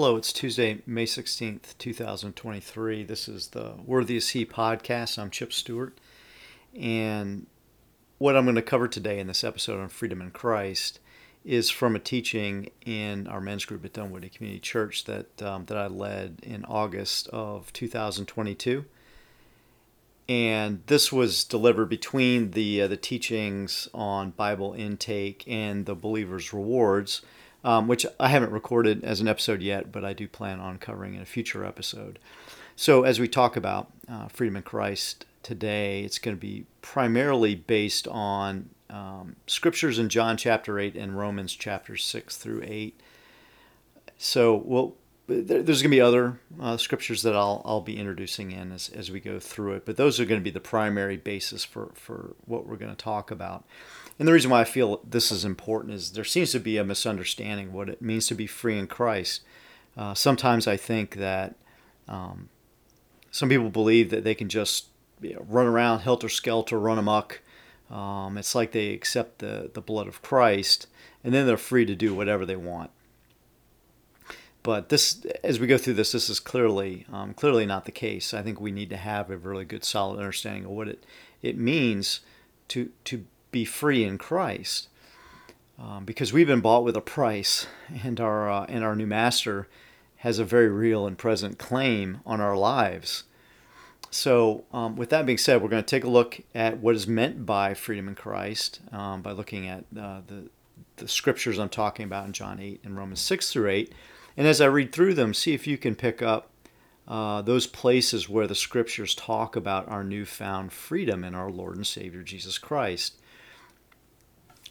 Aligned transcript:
Hello, 0.00 0.14
it's 0.14 0.32
Tuesday, 0.32 0.80
May 0.86 1.06
16th, 1.06 1.76
2023. 1.76 3.02
This 3.02 3.28
is 3.28 3.48
the 3.48 3.72
Worthy 3.84 4.16
is 4.16 4.28
He 4.28 4.46
podcast. 4.46 5.18
I'm 5.18 5.28
Chip 5.28 5.52
Stewart. 5.52 5.98
And 6.80 7.48
what 8.18 8.36
I'm 8.36 8.44
going 8.44 8.54
to 8.54 8.62
cover 8.62 8.86
today 8.86 9.18
in 9.18 9.26
this 9.26 9.42
episode 9.42 9.80
on 9.80 9.88
freedom 9.88 10.22
in 10.22 10.30
Christ 10.30 11.00
is 11.44 11.68
from 11.68 11.96
a 11.96 11.98
teaching 11.98 12.70
in 12.86 13.26
our 13.26 13.40
men's 13.40 13.64
group 13.64 13.84
at 13.84 13.92
Dunwoody 13.92 14.28
Community 14.28 14.60
Church 14.60 15.02
that, 15.06 15.42
um, 15.42 15.64
that 15.64 15.76
I 15.76 15.88
led 15.88 16.38
in 16.44 16.64
August 16.66 17.26
of 17.30 17.72
2022. 17.72 18.84
And 20.28 20.80
this 20.86 21.12
was 21.12 21.42
delivered 21.42 21.88
between 21.88 22.52
the, 22.52 22.82
uh, 22.82 22.86
the 22.86 22.96
teachings 22.96 23.88
on 23.92 24.30
Bible 24.30 24.74
intake 24.74 25.42
and 25.48 25.86
the 25.86 25.96
believer's 25.96 26.52
rewards 26.52 27.20
um, 27.64 27.88
which 27.88 28.06
I 28.20 28.28
haven't 28.28 28.52
recorded 28.52 29.04
as 29.04 29.20
an 29.20 29.28
episode 29.28 29.62
yet, 29.62 29.90
but 29.90 30.04
I 30.04 30.12
do 30.12 30.28
plan 30.28 30.60
on 30.60 30.78
covering 30.78 31.14
in 31.14 31.22
a 31.22 31.26
future 31.26 31.64
episode. 31.64 32.18
So, 32.76 33.02
as 33.02 33.18
we 33.18 33.26
talk 33.26 33.56
about 33.56 33.90
uh, 34.08 34.28
freedom 34.28 34.56
in 34.56 34.62
Christ 34.62 35.26
today, 35.42 36.02
it's 36.02 36.18
going 36.18 36.36
to 36.36 36.40
be 36.40 36.66
primarily 36.80 37.56
based 37.56 38.06
on 38.06 38.70
um, 38.88 39.36
scriptures 39.46 39.98
in 39.98 40.08
John 40.08 40.36
chapter 40.36 40.78
8 40.78 40.94
and 40.94 41.18
Romans 41.18 41.54
chapter 41.54 41.96
6 41.96 42.36
through 42.36 42.62
8. 42.64 43.00
So, 44.16 44.54
we'll, 44.54 44.94
there's 45.26 45.82
going 45.82 45.90
to 45.90 45.96
be 45.96 46.00
other 46.00 46.38
uh, 46.60 46.76
scriptures 46.76 47.22
that 47.22 47.34
I'll, 47.34 47.62
I'll 47.64 47.80
be 47.80 47.98
introducing 47.98 48.52
in 48.52 48.72
as, 48.72 48.88
as 48.88 49.10
we 49.10 49.20
go 49.20 49.38
through 49.40 49.74
it, 49.74 49.84
but 49.84 49.96
those 49.96 50.18
are 50.20 50.24
going 50.24 50.40
to 50.40 50.44
be 50.44 50.50
the 50.50 50.60
primary 50.60 51.16
basis 51.16 51.64
for, 51.64 51.90
for 51.94 52.34
what 52.46 52.66
we're 52.66 52.76
going 52.76 52.94
to 52.94 52.96
talk 52.96 53.30
about. 53.30 53.64
And 54.18 54.26
the 54.26 54.32
reason 54.32 54.50
why 54.50 54.60
I 54.60 54.64
feel 54.64 55.00
this 55.08 55.30
is 55.30 55.44
important 55.44 55.94
is 55.94 56.12
there 56.12 56.24
seems 56.24 56.50
to 56.52 56.58
be 56.58 56.76
a 56.76 56.84
misunderstanding 56.84 57.72
what 57.72 57.88
it 57.88 58.02
means 58.02 58.26
to 58.26 58.34
be 58.34 58.46
free 58.46 58.76
in 58.76 58.88
Christ. 58.88 59.42
Uh, 59.96 60.14
sometimes 60.14 60.66
I 60.66 60.76
think 60.76 61.16
that 61.16 61.54
um, 62.08 62.48
some 63.30 63.48
people 63.48 63.70
believe 63.70 64.10
that 64.10 64.24
they 64.24 64.34
can 64.34 64.48
just 64.48 64.86
you 65.20 65.34
know, 65.34 65.46
run 65.48 65.66
around 65.66 66.00
helter 66.00 66.28
skelter, 66.28 66.78
run 66.78 66.98
amok. 66.98 67.42
Um, 67.90 68.36
it's 68.36 68.54
like 68.54 68.72
they 68.72 68.92
accept 68.92 69.38
the, 69.38 69.70
the 69.72 69.80
blood 69.80 70.08
of 70.08 70.20
Christ 70.20 70.88
and 71.22 71.32
then 71.32 71.46
they're 71.46 71.56
free 71.56 71.84
to 71.86 71.94
do 71.94 72.14
whatever 72.14 72.44
they 72.44 72.56
want. 72.56 72.90
But 74.62 74.88
this, 74.88 75.24
as 75.42 75.58
we 75.58 75.66
go 75.66 75.78
through 75.78 75.94
this, 75.94 76.12
this 76.12 76.28
is 76.28 76.40
clearly 76.40 77.06
um, 77.12 77.32
clearly 77.32 77.64
not 77.64 77.84
the 77.84 77.92
case. 77.92 78.34
I 78.34 78.42
think 78.42 78.60
we 78.60 78.72
need 78.72 78.90
to 78.90 78.96
have 78.96 79.30
a 79.30 79.36
really 79.36 79.64
good, 79.64 79.84
solid 79.84 80.18
understanding 80.18 80.64
of 80.64 80.72
what 80.72 80.88
it 80.88 81.06
it 81.40 81.56
means 81.56 82.20
to 82.68 82.90
to 83.04 83.24
be 83.50 83.64
free 83.64 84.04
in 84.04 84.18
Christ, 84.18 84.88
um, 85.78 86.04
because 86.04 86.32
we've 86.32 86.46
been 86.46 86.60
bought 86.60 86.84
with 86.84 86.96
a 86.96 87.00
price, 87.00 87.66
and 88.02 88.20
our 88.20 88.50
uh, 88.50 88.66
and 88.68 88.84
our 88.84 88.96
new 88.96 89.06
master 89.06 89.68
has 90.18 90.38
a 90.38 90.44
very 90.44 90.68
real 90.68 91.06
and 91.06 91.16
present 91.16 91.58
claim 91.58 92.20
on 92.26 92.40
our 92.40 92.56
lives. 92.56 93.24
So, 94.10 94.64
um, 94.72 94.96
with 94.96 95.10
that 95.10 95.26
being 95.26 95.38
said, 95.38 95.62
we're 95.62 95.68
going 95.68 95.84
to 95.84 95.88
take 95.88 96.04
a 96.04 96.10
look 96.10 96.40
at 96.54 96.78
what 96.78 96.94
is 96.94 97.06
meant 97.06 97.44
by 97.44 97.74
freedom 97.74 98.08
in 98.08 98.14
Christ 98.14 98.80
um, 98.90 99.22
by 99.22 99.32
looking 99.32 99.68
at 99.68 99.84
uh, 99.98 100.22
the 100.26 100.48
the 100.98 101.08
scriptures 101.08 101.58
I'm 101.58 101.68
talking 101.68 102.04
about 102.04 102.26
in 102.26 102.32
John 102.32 102.60
8 102.60 102.80
and 102.84 102.96
Romans 102.96 103.20
6 103.20 103.52
through 103.52 103.70
8. 103.70 103.92
And 104.36 104.46
as 104.46 104.60
I 104.60 104.66
read 104.66 104.92
through 104.92 105.14
them, 105.14 105.34
see 105.34 105.54
if 105.54 105.66
you 105.66 105.78
can 105.78 105.94
pick 105.94 106.22
up 106.22 106.50
uh, 107.06 107.42
those 107.42 107.66
places 107.66 108.28
where 108.28 108.46
the 108.46 108.54
scriptures 108.54 109.14
talk 109.14 109.56
about 109.56 109.88
our 109.88 110.04
newfound 110.04 110.72
freedom 110.72 111.24
in 111.24 111.34
our 111.34 111.50
Lord 111.50 111.76
and 111.76 111.86
Savior 111.86 112.22
Jesus 112.22 112.58
Christ. 112.58 113.16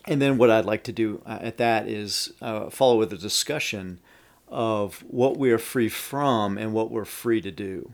And 0.08 0.22
then 0.22 0.38
what 0.38 0.50
I'd 0.50 0.66
like 0.66 0.84
to 0.84 0.94
do 0.94 1.22
uh, 1.26 1.40
at 1.42 1.58
that 1.58 1.88
is 1.88 2.34
uh, 2.42 2.70
follow 2.70 2.98
with 2.98 3.12
a 3.12 3.18
discussion 3.18 4.00
of 4.48 5.04
what 5.08 5.38
we 5.38 5.52
are 5.52 5.58
free 5.58 5.90
from 5.90 6.58
and 6.58 6.74
what 6.74 6.90
we're 6.90 7.06
free 7.06 7.42
to 7.42 7.52
do 7.52 7.92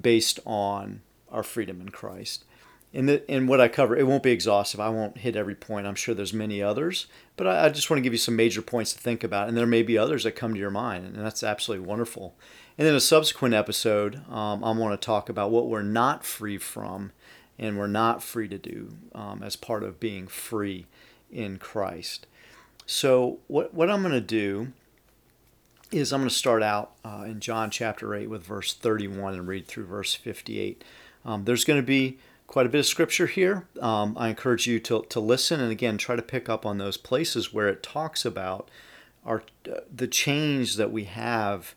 based 0.00 0.38
on 0.46 1.00
our 1.30 1.42
freedom 1.42 1.80
in 1.80 1.88
Christ. 1.88 2.44
In, 2.92 3.06
the, 3.06 3.30
in 3.30 3.46
what 3.46 3.60
I 3.60 3.68
cover, 3.68 3.96
it 3.96 4.06
won't 4.06 4.22
be 4.22 4.30
exhaustive. 4.30 4.80
I 4.80 4.88
won't 4.88 5.18
hit 5.18 5.36
every 5.36 5.56
point. 5.56 5.86
I'm 5.86 5.94
sure 5.94 6.14
there's 6.14 6.32
many 6.32 6.62
others, 6.62 7.06
but 7.36 7.46
I, 7.46 7.66
I 7.66 7.68
just 7.68 7.90
want 7.90 7.98
to 7.98 8.02
give 8.02 8.14
you 8.14 8.18
some 8.18 8.36
major 8.36 8.62
points 8.62 8.94
to 8.94 9.00
think 9.00 9.22
about. 9.22 9.48
And 9.48 9.56
there 9.56 9.66
may 9.66 9.82
be 9.82 9.98
others 9.98 10.24
that 10.24 10.32
come 10.32 10.54
to 10.54 10.60
your 10.60 10.70
mind, 10.70 11.04
and 11.04 11.24
that's 11.24 11.42
absolutely 11.42 11.86
wonderful. 11.86 12.34
And 12.78 12.86
then 12.86 12.94
a 12.94 13.00
subsequent 13.00 13.54
episode, 13.54 14.22
um, 14.30 14.64
I 14.64 14.70
want 14.70 14.98
to 14.98 15.04
talk 15.04 15.28
about 15.28 15.50
what 15.50 15.68
we're 15.68 15.82
not 15.82 16.24
free 16.24 16.56
from 16.56 17.12
and 17.58 17.76
we're 17.76 17.88
not 17.88 18.22
free 18.22 18.48
to 18.48 18.58
do 18.58 18.90
um, 19.14 19.42
as 19.42 19.56
part 19.56 19.82
of 19.82 19.98
being 19.98 20.28
free 20.28 20.86
in 21.30 21.58
Christ. 21.58 22.26
So, 22.86 23.38
what, 23.48 23.74
what 23.74 23.90
I'm 23.90 24.02
going 24.02 24.12
to 24.12 24.20
do 24.20 24.72
is 25.90 26.12
I'm 26.12 26.20
going 26.20 26.28
to 26.28 26.34
start 26.34 26.62
out 26.62 26.92
uh, 27.04 27.24
in 27.26 27.40
John 27.40 27.70
chapter 27.70 28.14
8 28.14 28.28
with 28.28 28.44
verse 28.44 28.74
31 28.74 29.34
and 29.34 29.48
read 29.48 29.66
through 29.66 29.86
verse 29.86 30.14
58. 30.14 30.84
Um, 31.24 31.44
there's 31.44 31.64
going 31.64 31.80
to 31.80 31.86
be 31.86 32.18
quite 32.46 32.66
a 32.66 32.68
bit 32.68 32.80
of 32.80 32.86
scripture 32.86 33.26
here. 33.26 33.66
Um, 33.80 34.16
I 34.18 34.28
encourage 34.28 34.66
you 34.66 34.80
to, 34.80 35.04
to 35.08 35.20
listen 35.20 35.60
and 35.60 35.70
again 35.70 35.98
try 35.98 36.16
to 36.16 36.22
pick 36.22 36.48
up 36.48 36.66
on 36.66 36.78
those 36.78 36.96
places 36.96 37.52
where 37.52 37.68
it 37.68 37.82
talks 37.82 38.24
about 38.24 38.70
our 39.24 39.42
uh, 39.70 39.80
the 39.94 40.06
change 40.06 40.76
that 40.76 40.90
we 40.90 41.04
have 41.04 41.74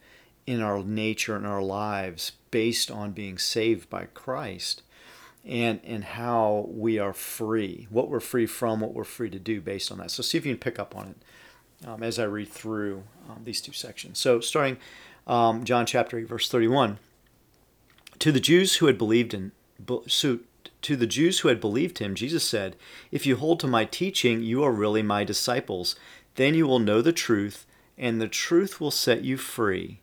in 0.48 0.62
our 0.62 0.84
nature 0.84 1.36
and 1.36 1.46
our 1.46 1.62
lives 1.62 2.34
based 2.50 2.90
on 2.90 3.12
being 3.12 3.38
saved 3.38 3.90
by 3.90 4.06
Christ 4.14 4.82
and 5.46 5.80
and 5.84 6.04
how 6.04 6.68
we 6.70 7.00
are 7.00 7.14
free, 7.14 7.88
what 7.90 8.10
we're 8.10 8.20
free 8.20 8.46
from, 8.46 8.80
what 8.80 8.94
we're 8.94 9.04
free 9.04 9.30
to 9.30 9.40
do 9.40 9.62
based 9.62 9.92
on 9.92 9.98
that. 10.00 10.12
So 10.12 10.24
see 10.24 10.38
if 10.38 10.46
you 10.46 10.54
can 10.54 10.60
pick 10.60 10.80
up 10.80 10.96
on 10.96 11.08
it 11.08 11.88
um, 11.88 12.04
as 12.04 12.20
I 12.20 12.24
read 12.24 12.50
through 12.50 13.04
um, 13.30 13.42
these 13.44 13.62
two 13.62 13.74
sections. 13.74 14.20
So 14.20 14.40
starting 14.40 14.78
um, 15.28 15.64
John 15.64 15.86
chapter 15.86 16.18
8, 16.18 16.28
verse 16.28 16.50
31. 16.50 17.00
To 18.20 18.32
the 18.32 18.40
Jews 18.40 18.76
who 18.76 18.88
had 18.88 18.98
believed 18.98 19.34
in 19.34 19.52
so 20.08 20.40
to 20.82 20.96
the 20.96 21.08
Jews 21.08 21.40
who 21.40 21.48
had 21.48 21.62
believed 21.62 22.00
him, 22.00 22.16
Jesus 22.16 22.44
said, 22.44 22.76
If 23.12 23.26
you 23.26 23.36
hold 23.36 23.60
to 23.60 23.68
my 23.68 23.86
teaching, 23.86 24.42
you 24.42 24.64
are 24.64 24.72
really 24.72 25.02
my 25.02 25.24
disciples. 25.24 25.96
Then 26.36 26.56
you 26.56 26.68
will 26.68 26.80
know 26.80 27.02
the 27.02 27.14
truth, 27.14 27.66
and 27.98 28.22
the 28.22 28.28
truth 28.28 28.80
will 28.80 28.92
set 28.92 29.24
you 29.24 29.38
free. 29.38 30.02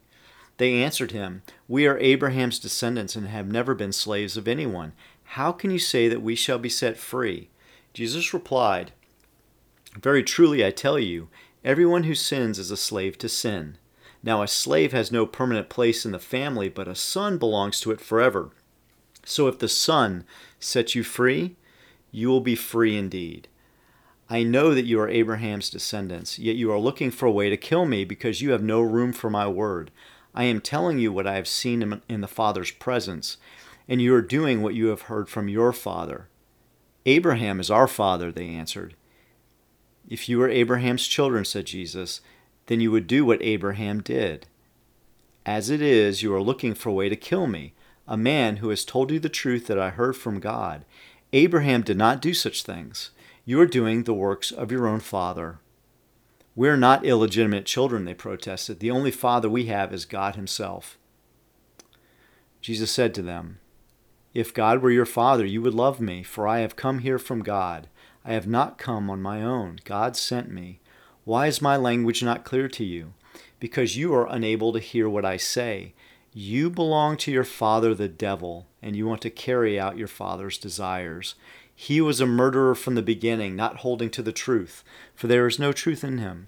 They 0.59 0.75
answered 0.75 1.13
him, 1.13 1.43
We 1.67 1.87
are 1.87 1.99
Abraham's 1.99 2.59
descendants 2.59 3.17
and 3.17 3.29
have 3.29 3.51
never 3.51 3.75
been 3.75 3.93
slaves 3.93 4.37
of 4.37 4.47
anyone. 4.47 4.93
How 5.33 5.53
can 5.53 5.71
you 5.71 5.79
say 5.79 6.09
that 6.09 6.23
we 6.23 6.35
shall 6.35 6.59
be 6.59 6.69
set 6.69 6.97
free? 6.97 7.51
Jesus 7.93 8.33
replied, 8.33 8.93
Very 10.01 10.23
truly 10.23 10.65
I 10.65 10.71
tell 10.71 10.99
you, 10.99 11.29
everyone 11.63 12.05
who 12.05 12.15
sins 12.15 12.59
is 12.59 12.71
a 12.71 12.77
slave 12.77 13.19
to 13.19 13.29
sin. 13.29 13.77
Now 14.23 14.43
a 14.43 14.49
slave 14.49 14.93
has 14.93 15.13
no 15.13 15.27
permanent 15.27 15.69
place 15.69 16.07
in 16.07 16.13
the 16.13 16.19
family, 16.19 16.69
but 16.69 16.89
a 16.89 16.95
son 16.95 17.37
belongs 17.39 17.81
to 17.81 17.91
it 17.91 18.01
forever. 18.01 18.53
So 19.29 19.47
if 19.47 19.59
the 19.59 19.69
Son 19.69 20.25
sets 20.59 20.95
you 20.95 21.03
free, 21.03 21.57
you 22.11 22.29
will 22.29 22.41
be 22.41 22.55
free 22.55 22.97
indeed. 22.97 23.47
I 24.31 24.43
know 24.43 24.75
that 24.75 24.87
you 24.87 24.99
are 25.01 25.09
Abraham's 25.09 25.69
descendants, 25.69 26.39
yet 26.39 26.57
you 26.57 26.73
are 26.73 26.79
looking 26.79 27.11
for 27.11 27.27
a 27.27 27.31
way 27.31 27.51
to 27.51 27.57
kill 27.59 27.85
me 27.85 28.07
because 28.07 28.41
you 28.41 28.53
have 28.53 28.63
no 28.63 28.81
room 28.81 29.13
for 29.13 29.29
my 29.29 29.47
word. 29.47 29.91
I 30.35 30.45
am 30.45 30.63
telling 30.63 30.99
you 30.99 31.13
what 31.13 31.27
I 31.27 31.35
have 31.35 31.47
seen 31.47 32.01
in 32.09 32.23
the 32.23 32.27
Father's 32.27 32.71
presence 32.71 33.37
and 33.89 34.03
you 34.03 34.15
are 34.15 34.23
doing 34.23 34.63
what 34.63 34.75
you 34.75 34.89
have 34.89 35.03
heard 35.03 35.29
from 35.29 35.49
your 35.49 35.73
father. 35.73 36.29
Abraham 37.07 37.59
is 37.59 37.71
our 37.71 37.89
father, 37.89 38.31
they 38.31 38.49
answered. 38.49 38.95
If 40.09 40.29
you 40.29 40.39
were 40.39 40.49
Abraham's 40.49 41.07
children, 41.07 41.45
said 41.45 41.67
Jesus, 41.67 42.21
then 42.67 42.81
you 42.81 42.91
would 42.91 43.07
do 43.07 43.25
what 43.25 43.43
Abraham 43.43 44.03
did. 44.03 44.47
As 45.47 45.71
it 45.71 45.81
is, 45.81 46.23
you 46.23 46.35
are 46.35 46.43
looking 46.43 46.75
for 46.75 46.91
a 46.91 46.95
way 46.95 47.09
to 47.09 47.17
kill 47.17 47.47
me, 47.47 47.73
a 48.07 48.17
man 48.17 48.57
who 48.57 48.69
has 48.69 48.85
told 48.85 49.11
you 49.11 49.19
the 49.19 49.29
truth 49.31 49.67
that 49.67 49.79
I 49.79 49.91
heard 49.91 50.17
from 50.17 50.41
God. 50.41 50.85
Abraham 51.33 51.83
did 51.83 51.97
not 51.97 52.21
do 52.21 52.35
such 52.35 52.63
things. 52.63 53.11
You 53.45 53.59
are 53.61 53.67
doing 53.67 54.05
the 54.05 54.15
works 54.15 54.51
of 54.51 54.71
your 54.71 54.87
own 54.87 55.01
father. 55.01 55.59
We're 56.55 56.77
not 56.77 57.05
illegitimate 57.05 57.65
children, 57.65 58.05
they 58.05 58.15
protested. 58.15 58.81
The 58.81 58.91
only 58.91 59.11
father 59.11 59.49
we 59.49 59.67
have 59.67 59.93
is 59.95 60.05
God 60.05 60.37
Himself. 60.37 60.99
Jesus 62.61 62.91
said 62.91 63.15
to 63.15 63.23
them, 63.23 63.59
if 64.39 64.55
God 64.55 64.81
were 64.81 64.91
your 64.93 65.05
Father, 65.05 65.45
you 65.45 65.61
would 65.63 65.75
love 65.75 66.01
me, 66.01 66.23
for 66.23 66.47
I 66.47 66.61
have 66.61 66.77
come 66.77 67.01
here 67.01 67.19
from 67.19 67.43
God. 67.43 67.89
I 68.25 68.35
have 68.35 68.47
not 68.47 68.79
come 68.79 69.11
on 69.11 69.21
my 69.21 69.43
own. 69.43 69.81
God 69.85 70.17
sent 70.17 70.49
me. 70.49 70.79
Why 71.25 71.49
is 71.49 71.61
my 71.61 71.77
language 71.77 72.23
not 72.23 72.45
clear 72.45 72.69
to 72.69 72.85
you? 72.85 73.15
Because 73.59 73.97
you 73.97 74.15
are 74.15 74.29
unable 74.31 74.73
to 74.73 74.79
hear 74.79 75.09
what 75.09 75.25
I 75.25 75.39
say. 75.39 75.93
You 76.33 76.71
belong 76.71 77.17
to 77.17 77.33
your 77.33 77.43
father, 77.43 77.97
the 77.97 78.07
devil, 78.07 78.69
and 78.81 78.95
you 78.95 79.09
want 79.09 79.23
to 79.23 79.31
carry 79.31 79.77
out 79.77 79.99
your 79.99 80.07
father's 80.07 80.57
desires. 80.57 81.35
He 81.75 82.01
was 82.01 82.21
a 82.21 82.27
murderer 82.27 82.77
from 82.77 82.95
the 82.95 83.03
beginning, 83.03 83.57
not 83.57 83.79
holding 83.79 84.11
to 84.11 84.23
the 84.23 84.31
truth, 84.31 84.85
for 85.17 85.27
there 85.27 85.49
is 85.49 85.59
no 85.59 85.73
truth 85.73 86.05
in 86.05 86.19
him. 86.19 86.47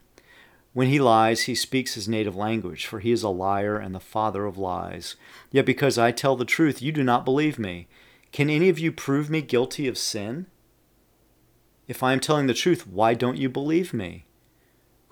When 0.72 0.88
he 0.88 1.00
lies, 1.00 1.42
he 1.42 1.54
speaks 1.54 1.94
his 1.94 2.08
native 2.08 2.36
language, 2.36 2.86
for 2.86 3.00
he 3.00 3.10
is 3.10 3.24
a 3.24 3.28
liar 3.28 3.76
and 3.76 3.94
the 3.94 4.00
father 4.00 4.46
of 4.46 4.56
lies. 4.56 5.16
Yet 5.50 5.66
because 5.66 5.98
I 5.98 6.12
tell 6.12 6.36
the 6.36 6.44
truth, 6.44 6.80
you 6.80 6.92
do 6.92 7.02
not 7.02 7.24
believe 7.24 7.58
me. 7.58 7.88
Can 8.30 8.48
any 8.48 8.68
of 8.68 8.78
you 8.78 8.92
prove 8.92 9.28
me 9.28 9.42
guilty 9.42 9.88
of 9.88 9.98
sin? 9.98 10.46
If 11.88 12.04
I 12.04 12.12
am 12.12 12.20
telling 12.20 12.46
the 12.46 12.54
truth, 12.54 12.86
why 12.86 13.14
don't 13.14 13.36
you 13.36 13.48
believe 13.48 13.92
me? 13.92 14.26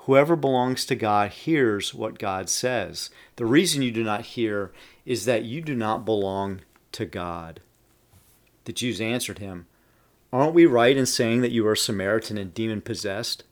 Whoever 0.09 0.37
belongs 0.37 0.87
to 0.87 0.95
God 0.95 1.33
hears 1.33 1.93
what 1.93 2.21
God 2.21 2.49
says. 2.49 3.11
The 3.35 3.45
reason 3.45 3.83
you 3.83 3.91
do 3.91 4.05
not 4.05 4.23
hear 4.23 4.73
is 5.05 5.25
that 5.25 5.45
you 5.45 5.61
do 5.61 5.75
not 5.75 6.05
belong 6.05 6.61
to 6.93 7.05
God. 7.05 7.61
The 8.65 8.73
Jews 8.73 9.01
answered 9.01 9.39
him, 9.39 9.67
Aren't 10.33 10.55
we 10.55 10.67
right 10.67 10.97
in 10.97 11.05
saying 11.05 11.41
that 11.41 11.51
you 11.51 11.67
are 11.67 11.73
a 11.73 11.77
Samaritan 11.77 12.39
and 12.39 12.55
demon 12.55 12.81
possessed? 12.81 13.43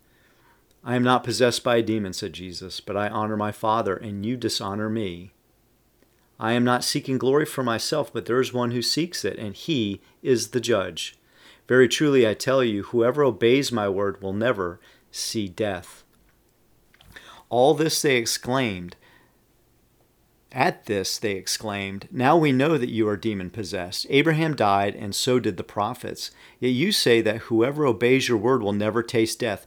I 0.87 0.94
am 0.94 1.03
not 1.03 1.25
possessed 1.25 1.65
by 1.65 1.79
a 1.79 1.83
demon, 1.83 2.12
said 2.12 2.33
Jesus, 2.33 2.79
but 2.79 2.97
I 2.97 3.09
honor 3.09 3.37
my 3.37 3.50
Father, 3.50 3.97
and 3.97 4.25
you 4.25 4.37
dishonor 4.37 4.88
me. 4.88 5.33
I 6.38 6.53
am 6.53 6.62
not 6.62 6.85
seeking 6.85 7.19
glory 7.19 7.44
for 7.44 7.65
myself, 7.65 8.12
but 8.12 8.27
there 8.27 8.41
is 8.41 8.53
one 8.53 8.71
who 8.71 8.83
seeks 8.83 9.25
it, 9.25 9.37
and 9.37 9.56
he 9.56 10.00
is 10.23 10.50
the 10.50 10.61
judge. 10.61 11.19
Very 11.67 11.88
truly 11.88 12.25
I 12.25 12.35
tell 12.35 12.62
you, 12.62 12.85
whoever 12.85 13.25
obeys 13.25 13.73
my 13.73 13.88
word 13.88 14.23
will 14.23 14.33
never 14.33 14.79
see 15.11 15.49
death. 15.49 16.05
All 17.49 17.75
this 17.75 18.00
they 18.00 18.17
exclaimed. 18.17 18.94
At 20.53 20.87
this 20.87 21.19
they 21.19 21.32
exclaimed, 21.32 22.09
Now 22.12 22.37
we 22.37 22.53
know 22.53 22.79
that 22.79 22.91
you 22.91 23.09
are 23.09 23.17
demon 23.17 23.50
possessed. 23.50 24.06
Abraham 24.09 24.55
died, 24.55 24.94
and 24.94 25.15
so 25.15 25.41
did 25.41 25.56
the 25.56 25.65
prophets. 25.65 26.31
Yet 26.61 26.69
you 26.69 26.93
say 26.93 27.21
that 27.23 27.43
whoever 27.43 27.85
obeys 27.85 28.29
your 28.29 28.39
word 28.39 28.62
will 28.62 28.73
never 28.73 29.03
taste 29.03 29.41
death. 29.41 29.67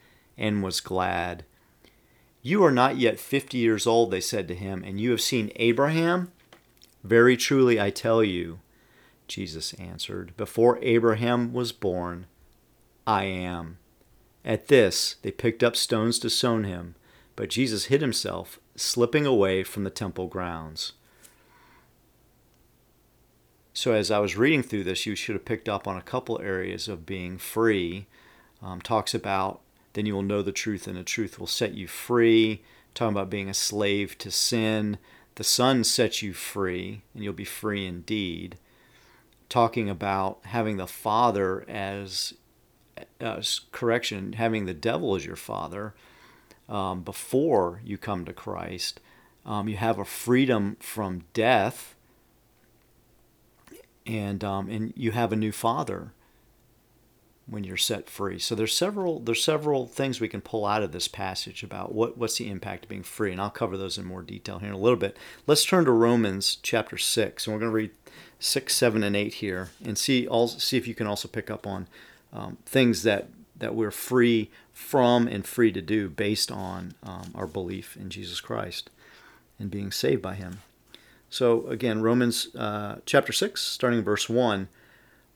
and 0.37 0.63
was 0.63 0.79
glad. 0.79 1.45
You 2.41 2.63
are 2.63 2.71
not 2.71 2.97
yet 2.97 3.19
fifty 3.19 3.57
years 3.57 3.85
old, 3.85 4.11
they 4.11 4.21
said 4.21 4.47
to 4.47 4.55
him, 4.55 4.83
and 4.83 4.99
you 4.99 5.11
have 5.11 5.21
seen 5.21 5.51
Abraham? 5.57 6.31
Very 7.03 7.37
truly 7.37 7.79
I 7.79 7.89
tell 7.89 8.23
you, 8.23 8.59
Jesus 9.27 9.73
answered, 9.73 10.35
before 10.37 10.79
Abraham 10.81 11.53
was 11.53 11.71
born, 11.71 12.25
I 13.05 13.25
am. 13.25 13.77
At 14.43 14.67
this, 14.67 15.15
they 15.21 15.31
picked 15.31 15.63
up 15.63 15.75
stones 15.75 16.19
to 16.19 16.29
stone 16.29 16.63
him, 16.63 16.95
but 17.35 17.49
Jesus 17.49 17.85
hid 17.85 18.01
himself, 18.01 18.59
slipping 18.75 19.25
away 19.25 19.63
from 19.63 19.83
the 19.83 19.89
temple 19.89 20.27
grounds. 20.27 20.93
So, 23.73 23.93
as 23.93 24.11
I 24.11 24.19
was 24.19 24.35
reading 24.35 24.63
through 24.63 24.83
this, 24.83 25.05
you 25.05 25.15
should 25.15 25.35
have 25.35 25.45
picked 25.45 25.69
up 25.69 25.87
on 25.87 25.95
a 25.95 26.01
couple 26.01 26.41
areas 26.41 26.87
of 26.87 27.05
being 27.05 27.37
free. 27.37 28.07
Um, 28.61 28.81
talks 28.81 29.13
about 29.13 29.61
then 29.93 30.05
you 30.05 30.13
will 30.13 30.21
know 30.21 30.41
the 30.41 30.51
truth, 30.51 30.87
and 30.87 30.97
the 30.97 31.03
truth 31.03 31.39
will 31.39 31.47
set 31.47 31.73
you 31.73 31.87
free. 31.87 32.63
Talking 32.93 33.15
about 33.15 33.29
being 33.29 33.49
a 33.49 33.53
slave 33.53 34.17
to 34.19 34.31
sin. 34.31 34.97
The 35.35 35.43
Son 35.43 35.83
sets 35.83 36.21
you 36.21 36.33
free, 36.33 37.03
and 37.13 37.23
you'll 37.23 37.33
be 37.33 37.45
free 37.45 37.85
indeed. 37.85 38.57
Talking 39.49 39.89
about 39.89 40.39
having 40.43 40.77
the 40.77 40.87
Father 40.87 41.65
as, 41.69 42.33
as 43.19 43.61
correction, 43.71 44.33
having 44.33 44.65
the 44.65 44.73
devil 44.73 45.15
as 45.15 45.25
your 45.25 45.35
Father 45.37 45.93
um, 46.67 47.01
before 47.01 47.81
you 47.83 47.97
come 47.97 48.25
to 48.25 48.33
Christ. 48.33 48.99
Um, 49.45 49.67
you 49.67 49.77
have 49.77 49.99
a 49.99 50.05
freedom 50.05 50.77
from 50.79 51.23
death, 51.33 51.95
and 54.05 54.43
um, 54.43 54.69
and 54.69 54.93
you 54.95 55.11
have 55.11 55.31
a 55.31 55.35
new 55.35 55.51
Father 55.51 56.13
when 57.51 57.65
you're 57.65 57.75
set 57.75 58.09
free. 58.09 58.39
So 58.39 58.55
there's 58.55 58.73
several 58.73 59.19
there's 59.19 59.43
several 59.43 59.85
things 59.85 60.21
we 60.21 60.29
can 60.29 60.39
pull 60.39 60.65
out 60.65 60.83
of 60.83 60.93
this 60.93 61.09
passage 61.09 61.63
about 61.63 61.93
what 61.93 62.17
what's 62.17 62.37
the 62.37 62.49
impact 62.49 62.85
of 62.85 62.89
being 62.89 63.03
free, 63.03 63.33
and 63.33 63.41
I'll 63.41 63.49
cover 63.49 63.75
those 63.75 63.97
in 63.97 64.05
more 64.05 64.21
detail 64.21 64.59
here 64.59 64.69
in 64.69 64.73
a 64.73 64.79
little 64.79 64.97
bit. 64.97 65.17
Let's 65.45 65.65
turn 65.65 65.83
to 65.83 65.91
Romans 65.91 66.57
chapter 66.63 66.97
six, 66.97 67.45
and 67.45 67.53
we're 67.53 67.59
going 67.59 67.71
to 67.71 67.75
read 67.75 67.91
six, 68.39 68.73
seven, 68.73 69.03
and 69.03 69.17
eight 69.17 69.35
here, 69.35 69.69
and 69.83 69.97
see 69.97 70.25
all 70.25 70.47
see 70.47 70.77
if 70.77 70.87
you 70.87 70.95
can 70.95 71.07
also 71.07 71.27
pick 71.27 71.51
up 71.51 71.67
on 71.67 71.87
um, 72.31 72.57
things 72.65 73.03
that 73.03 73.27
that 73.57 73.75
we're 73.75 73.91
free 73.91 74.49
from 74.71 75.27
and 75.27 75.45
free 75.45 75.73
to 75.73 75.81
do 75.81 76.09
based 76.09 76.51
on 76.51 76.93
um, 77.03 77.31
our 77.35 77.47
belief 77.47 77.97
in 77.97 78.09
Jesus 78.09 78.39
Christ 78.39 78.89
and 79.59 79.69
being 79.69 79.91
saved 79.91 80.21
by 80.21 80.35
Him. 80.35 80.59
So 81.29 81.67
again, 81.67 82.01
Romans 82.01 82.55
uh, 82.55 82.99
chapter 83.05 83.33
six, 83.33 83.61
starting 83.61 84.01
verse 84.03 84.29
one. 84.29 84.69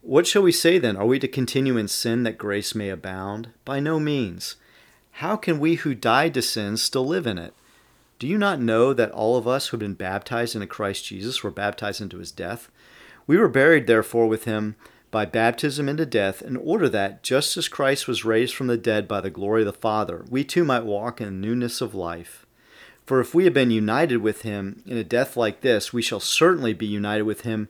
What 0.08 0.28
shall 0.28 0.44
we 0.44 0.52
say 0.52 0.78
then? 0.78 0.98
Are 0.98 1.06
we 1.08 1.18
to 1.18 1.28
continue 1.28 1.78
in 1.78 1.88
sin 1.88 2.22
that 2.24 2.38
grace 2.38 2.76
may 2.76 2.90
abound? 2.90 3.50
By 3.66 3.80
no 3.80 4.00
means. 4.00 4.56
How 5.14 5.36
can 5.36 5.60
we 5.60 5.78
who 5.78 5.96
died 5.96 6.36
to 6.36 6.44
sin 6.44 6.78
still 6.78 7.08
live 7.08 7.26
in 7.26 7.40
it? 7.40 7.56
Do 8.20 8.28
you 8.28 8.38
not 8.38 8.62
know 8.62 8.94
that 8.94 9.10
all 9.10 9.36
of 9.36 9.48
us 9.48 9.68
who 9.68 9.78
have 9.78 9.80
been 9.80 9.96
baptized 9.96 10.54
into 10.54 10.68
Christ 10.68 11.06
Jesus 11.06 11.42
were 11.42 11.50
baptized 11.50 12.02
into 12.02 12.20
his 12.20 12.32
death? 12.32 12.70
We 13.26 13.40
were 13.40 13.48
buried, 13.48 13.88
therefore, 13.88 14.28
with 14.28 14.44
him 14.44 14.76
by 15.10 15.26
baptism 15.26 15.90
into 15.90 16.06
death, 16.06 16.40
in 16.40 16.56
order 16.56 16.88
that, 16.88 17.24
just 17.24 17.58
as 17.58 17.68
Christ 17.68 18.08
was 18.08 18.24
raised 18.24 18.54
from 18.54 18.68
the 18.68 18.78
dead 18.78 19.08
by 19.08 19.22
the 19.22 19.32
glory 19.32 19.64
of 19.64 19.66
the 19.66 19.74
Father, 19.74 20.24
we 20.30 20.44
too 20.44 20.64
might 20.64 20.86
walk 20.86 21.20
in 21.20 21.42
newness 21.42 21.82
of 21.82 21.96
life. 21.96 22.46
For 23.08 23.20
if 23.20 23.34
we 23.34 23.46
have 23.46 23.56
been 23.56 23.72
united 23.72 24.18
with 24.18 24.44
him 24.44 24.84
in 24.86 24.98
a 24.98 25.04
death 25.04 25.36
like 25.36 25.62
this, 25.62 25.92
we 25.92 26.04
shall 26.04 26.20
certainly 26.20 26.74
be 26.74 26.86
united 26.86 27.24
with 27.24 27.42
him 27.42 27.70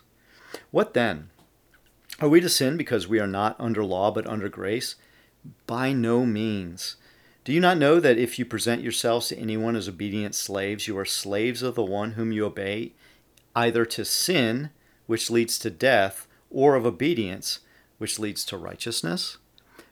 What 0.71 0.93
then? 0.93 1.29
Are 2.19 2.29
we 2.29 2.41
to 2.41 2.49
sin 2.49 2.77
because 2.77 3.07
we 3.07 3.19
are 3.19 3.27
not 3.27 3.55
under 3.59 3.83
law 3.83 4.11
but 4.11 4.27
under 4.27 4.49
grace? 4.49 4.95
By 5.65 5.91
no 5.93 6.25
means. 6.25 6.97
Do 7.43 7.51
you 7.51 7.59
not 7.59 7.79
know 7.79 7.99
that 7.99 8.19
if 8.19 8.37
you 8.37 8.45
present 8.45 8.83
yourselves 8.83 9.29
to 9.29 9.37
anyone 9.37 9.75
as 9.75 9.89
obedient 9.89 10.35
slaves, 10.35 10.87
you 10.87 10.97
are 10.99 11.05
slaves 11.05 11.63
of 11.63 11.73
the 11.73 11.83
one 11.83 12.11
whom 12.11 12.31
you 12.31 12.45
obey, 12.45 12.93
either 13.55 13.83
to 13.85 14.05
sin, 14.05 14.69
which 15.07 15.31
leads 15.31 15.57
to 15.59 15.71
death, 15.71 16.27
or 16.51 16.75
of 16.75 16.85
obedience, 16.85 17.61
which 17.97 18.19
leads 18.19 18.45
to 18.45 18.57
righteousness? 18.57 19.37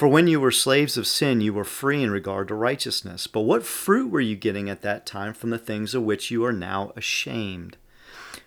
For 0.00 0.08
when 0.08 0.28
you 0.28 0.40
were 0.40 0.50
slaves 0.50 0.96
of 0.96 1.06
sin, 1.06 1.42
you 1.42 1.52
were 1.52 1.62
free 1.62 2.02
in 2.02 2.10
regard 2.10 2.48
to 2.48 2.54
righteousness. 2.54 3.26
But 3.26 3.42
what 3.42 3.66
fruit 3.66 4.10
were 4.10 4.22
you 4.22 4.34
getting 4.34 4.70
at 4.70 4.80
that 4.80 5.04
time 5.04 5.34
from 5.34 5.50
the 5.50 5.58
things 5.58 5.94
of 5.94 6.04
which 6.04 6.30
you 6.30 6.42
are 6.42 6.54
now 6.54 6.94
ashamed? 6.96 7.76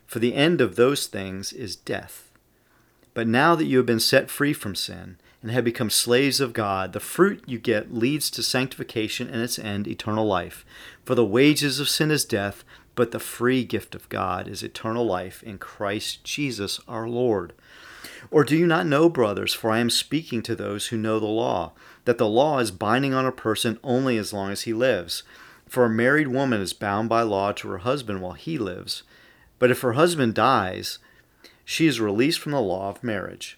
For 0.07 0.17
the 0.17 0.33
end 0.33 0.61
of 0.61 0.77
those 0.77 1.05
things 1.05 1.53
is 1.53 1.75
death. 1.75 2.31
But 3.13 3.27
now 3.27 3.53
that 3.53 3.65
you 3.65 3.77
have 3.77 3.85
been 3.85 3.99
set 3.99 4.31
free 4.31 4.51
from 4.51 4.73
sin 4.73 5.19
and 5.43 5.51
have 5.51 5.63
become 5.63 5.91
slaves 5.91 6.39
of 6.39 6.53
God, 6.53 6.91
the 6.91 6.99
fruit 6.99 7.43
you 7.45 7.59
get 7.59 7.93
leads 7.93 8.31
to 8.31 8.41
sanctification 8.41 9.29
and 9.29 9.39
its 9.39 9.59
end, 9.59 9.87
eternal 9.87 10.25
life. 10.25 10.65
For 11.05 11.13
the 11.13 11.23
wages 11.23 11.79
of 11.79 11.87
sin 11.87 12.09
is 12.09 12.25
death, 12.25 12.63
but 12.95 13.11
the 13.11 13.19
free 13.19 13.63
gift 13.63 13.93
of 13.93 14.09
God 14.09 14.47
is 14.47 14.63
eternal 14.63 15.05
life 15.05 15.43
in 15.43 15.59
Christ 15.59 16.23
Jesus 16.23 16.79
our 16.87 17.07
Lord. 17.07 17.53
Or 18.31 18.43
do 18.43 18.55
you 18.55 18.65
not 18.65 18.85
know, 18.85 19.09
brothers, 19.09 19.53
for 19.53 19.71
I 19.71 19.79
am 19.79 19.89
speaking 19.89 20.41
to 20.43 20.55
those 20.55 20.87
who 20.87 20.97
know 20.97 21.19
the 21.19 21.25
law, 21.25 21.73
that 22.05 22.17
the 22.17 22.27
law 22.27 22.59
is 22.59 22.71
binding 22.71 23.13
on 23.13 23.25
a 23.25 23.31
person 23.31 23.79
only 23.83 24.17
as 24.17 24.33
long 24.33 24.51
as 24.51 24.61
he 24.61 24.73
lives? 24.73 25.23
For 25.67 25.85
a 25.85 25.89
married 25.89 26.27
woman 26.27 26.61
is 26.61 26.73
bound 26.73 27.09
by 27.09 27.21
law 27.23 27.51
to 27.53 27.69
her 27.69 27.79
husband 27.79 28.21
while 28.21 28.33
he 28.33 28.57
lives. 28.57 29.03
But 29.59 29.71
if 29.71 29.81
her 29.81 29.93
husband 29.93 30.35
dies, 30.35 30.99
she 31.65 31.87
is 31.87 32.01
released 32.01 32.39
from 32.39 32.51
the 32.51 32.61
law 32.61 32.89
of 32.89 33.03
marriage. 33.03 33.57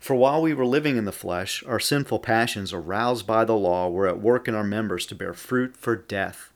For 0.00 0.14
while 0.14 0.42
we 0.42 0.54
were 0.54 0.66
living 0.66 0.96
in 0.96 1.04
the 1.04 1.12
flesh, 1.12 1.62
our 1.66 1.80
sinful 1.80 2.20
passions, 2.20 2.72
aroused 2.72 3.26
by 3.26 3.44
the 3.44 3.56
law, 3.56 3.88
were 3.88 4.08
at 4.08 4.20
work 4.20 4.46
in 4.46 4.54
our 4.54 4.64
members 4.64 5.06
to 5.06 5.14
bear 5.14 5.32
fruit 5.34 5.76
for 5.76 5.96
death. 5.96 6.52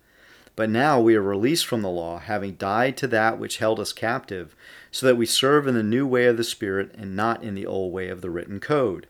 But 0.57 0.69
now 0.69 1.01
we 1.01 1.15
are 1.15 1.23
released 1.23 1.67
from 1.67 1.83
the 1.83 1.89
law, 1.89 2.19
having 2.19 2.55
died 2.55 2.97
to 2.99 3.07
that 3.09 3.39
which 3.39 3.59
held 3.59 3.81
us 3.81 3.93
captive, 3.93 4.55
so 4.91 5.07
that 5.07 5.17
we 5.17 5.27
serve 5.27 5.67
in 5.67 5.75
the 5.75 5.83
new 5.83 6.07
way 6.07 6.27
of 6.27 6.37
the 6.37 6.45
Spirit 6.45 6.95
and 6.99 7.17
not 7.17 7.43
in 7.43 7.55
the 7.55 7.67
old 7.67 7.93
way 7.93 8.09
of 8.09 8.21
the 8.21 8.31
written 8.31 8.61
code. 8.61 9.07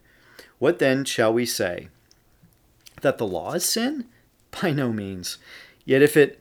What 0.59 0.79
then 0.79 1.05
shall 1.05 1.33
we 1.33 1.47
say? 1.47 1.89
That 3.01 3.19
the 3.19 3.27
law 3.27 3.55
is 3.55 3.65
sin? 3.65 4.07
By 4.63 4.71
no 4.71 4.93
means. 4.93 5.39
Yet 5.85 6.03
if 6.03 6.17
it 6.17 6.41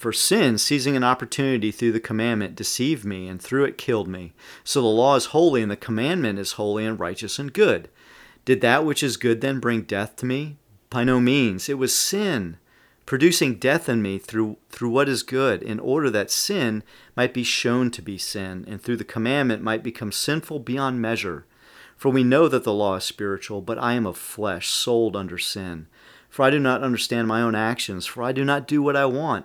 For 0.00 0.14
sin, 0.14 0.56
seizing 0.56 0.96
an 0.96 1.04
opportunity 1.04 1.70
through 1.70 1.92
the 1.92 2.00
commandment, 2.00 2.54
deceived 2.54 3.04
me, 3.04 3.28
and 3.28 3.38
through 3.38 3.64
it 3.64 3.76
killed 3.76 4.08
me. 4.08 4.32
So 4.64 4.80
the 4.80 4.88
law 4.88 5.14
is 5.14 5.26
holy, 5.26 5.60
and 5.60 5.70
the 5.70 5.76
commandment 5.76 6.38
is 6.38 6.52
holy 6.52 6.86
and 6.86 6.98
righteous 6.98 7.38
and 7.38 7.52
good. 7.52 7.90
Did 8.46 8.62
that 8.62 8.86
which 8.86 9.02
is 9.02 9.18
good 9.18 9.42
then 9.42 9.60
bring 9.60 9.82
death 9.82 10.16
to 10.16 10.24
me? 10.24 10.56
By 10.88 11.04
no 11.04 11.20
means. 11.20 11.68
It 11.68 11.76
was 11.76 11.94
sin, 11.94 12.56
producing 13.04 13.56
death 13.56 13.90
in 13.90 14.00
me 14.00 14.16
through, 14.16 14.56
through 14.70 14.88
what 14.88 15.06
is 15.06 15.22
good, 15.22 15.62
in 15.62 15.78
order 15.78 16.08
that 16.08 16.30
sin 16.30 16.82
might 17.14 17.34
be 17.34 17.44
shown 17.44 17.90
to 17.90 18.00
be 18.00 18.16
sin, 18.16 18.64
and 18.66 18.80
through 18.80 18.96
the 18.96 19.04
commandment 19.04 19.62
might 19.62 19.82
become 19.82 20.12
sinful 20.12 20.60
beyond 20.60 21.02
measure. 21.02 21.44
For 21.98 22.08
we 22.08 22.24
know 22.24 22.48
that 22.48 22.64
the 22.64 22.72
law 22.72 22.94
is 22.94 23.04
spiritual, 23.04 23.60
but 23.60 23.76
I 23.76 23.92
am 23.92 24.06
of 24.06 24.16
flesh, 24.16 24.70
sold 24.70 25.14
under 25.14 25.36
sin. 25.36 25.88
For 26.30 26.42
I 26.42 26.48
do 26.48 26.58
not 26.58 26.82
understand 26.82 27.28
my 27.28 27.42
own 27.42 27.54
actions, 27.54 28.06
for 28.06 28.22
I 28.22 28.32
do 28.32 28.46
not 28.46 28.66
do 28.66 28.80
what 28.80 28.96
I 28.96 29.04
want 29.04 29.44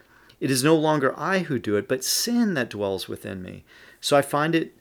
it 0.41 0.51
is 0.51 0.63
no 0.63 0.75
longer 0.75 1.17
I 1.17 1.39
who 1.39 1.59
do 1.59 1.77
it, 1.77 1.87
but 1.87 2.03
sin 2.03 2.55
that 2.55 2.71
dwells 2.71 3.07
within 3.07 3.41
me. 3.41 3.63
So 4.01 4.17
I 4.17 4.23
find 4.23 4.55
it 4.55 4.73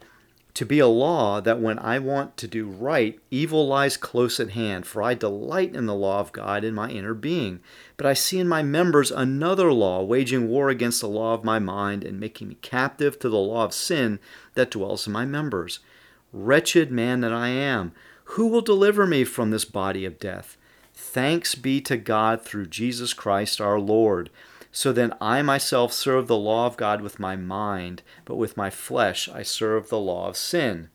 to 0.54 0.64
be 0.64 0.78
a 0.78 0.88
law 0.88 1.40
that 1.40 1.60
when 1.60 1.78
I 1.78 1.98
want 1.98 2.36
to 2.38 2.48
do 2.48 2.66
right, 2.66 3.20
evil 3.30 3.68
lies 3.68 3.96
close 3.96 4.40
at 4.40 4.50
hand, 4.50 4.86
for 4.86 5.02
I 5.02 5.14
delight 5.14 5.76
in 5.76 5.86
the 5.86 5.94
law 5.94 6.18
of 6.18 6.32
God 6.32 6.64
in 6.64 6.74
my 6.74 6.88
inner 6.88 7.14
being. 7.14 7.60
But 7.98 8.06
I 8.06 8.14
see 8.14 8.38
in 8.38 8.48
my 8.48 8.62
members 8.62 9.10
another 9.10 9.70
law, 9.72 10.02
waging 10.02 10.48
war 10.48 10.70
against 10.70 11.02
the 11.02 11.08
law 11.08 11.34
of 11.34 11.44
my 11.44 11.58
mind 11.58 12.04
and 12.04 12.18
making 12.18 12.48
me 12.48 12.56
captive 12.62 13.18
to 13.18 13.28
the 13.28 13.36
law 13.36 13.64
of 13.64 13.74
sin 13.74 14.18
that 14.54 14.70
dwells 14.70 15.06
in 15.06 15.12
my 15.12 15.26
members. 15.26 15.80
Wretched 16.32 16.90
man 16.90 17.20
that 17.20 17.32
I 17.32 17.48
am, 17.48 17.92
who 18.24 18.46
will 18.46 18.62
deliver 18.62 19.06
me 19.06 19.24
from 19.24 19.50
this 19.50 19.64
body 19.66 20.04
of 20.04 20.18
death? 20.18 20.56
Thanks 20.94 21.54
be 21.54 21.80
to 21.82 21.96
God 21.96 22.42
through 22.42 22.66
Jesus 22.66 23.12
Christ 23.12 23.60
our 23.60 23.78
Lord. 23.78 24.30
So 24.72 24.92
then 24.92 25.14
I 25.20 25.42
myself 25.42 25.92
serve 25.92 26.26
the 26.26 26.36
law 26.36 26.66
of 26.66 26.76
God 26.76 27.00
with 27.00 27.18
my 27.18 27.36
mind, 27.36 28.02
but 28.24 28.36
with 28.36 28.56
my 28.56 28.70
flesh 28.70 29.28
I 29.28 29.42
serve 29.42 29.88
the 29.88 29.98
law 29.98 30.28
of 30.28 30.36
sin. 30.36 30.90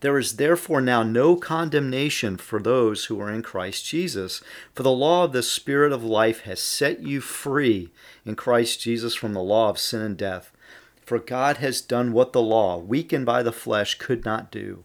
There 0.00 0.18
is 0.18 0.36
therefore 0.36 0.80
now 0.80 1.02
no 1.02 1.36
condemnation 1.36 2.36
for 2.36 2.60
those 2.60 3.06
who 3.06 3.20
are 3.20 3.30
in 3.30 3.42
Christ 3.42 3.84
Jesus, 3.86 4.42
for 4.74 4.82
the 4.82 4.90
law 4.90 5.24
of 5.24 5.32
the 5.32 5.42
Spirit 5.42 5.92
of 5.92 6.02
life 6.02 6.40
has 6.42 6.60
set 6.60 7.00
you 7.00 7.20
free 7.20 7.90
in 8.24 8.34
Christ 8.34 8.80
Jesus 8.80 9.14
from 9.14 9.34
the 9.34 9.42
law 9.42 9.68
of 9.68 9.78
sin 9.78 10.00
and 10.00 10.16
death. 10.16 10.52
For 11.04 11.18
God 11.18 11.58
has 11.58 11.80
done 11.80 12.12
what 12.12 12.32
the 12.32 12.42
law, 12.42 12.78
weakened 12.78 13.26
by 13.26 13.42
the 13.42 13.52
flesh, 13.52 13.96
could 13.96 14.24
not 14.24 14.50
do, 14.50 14.84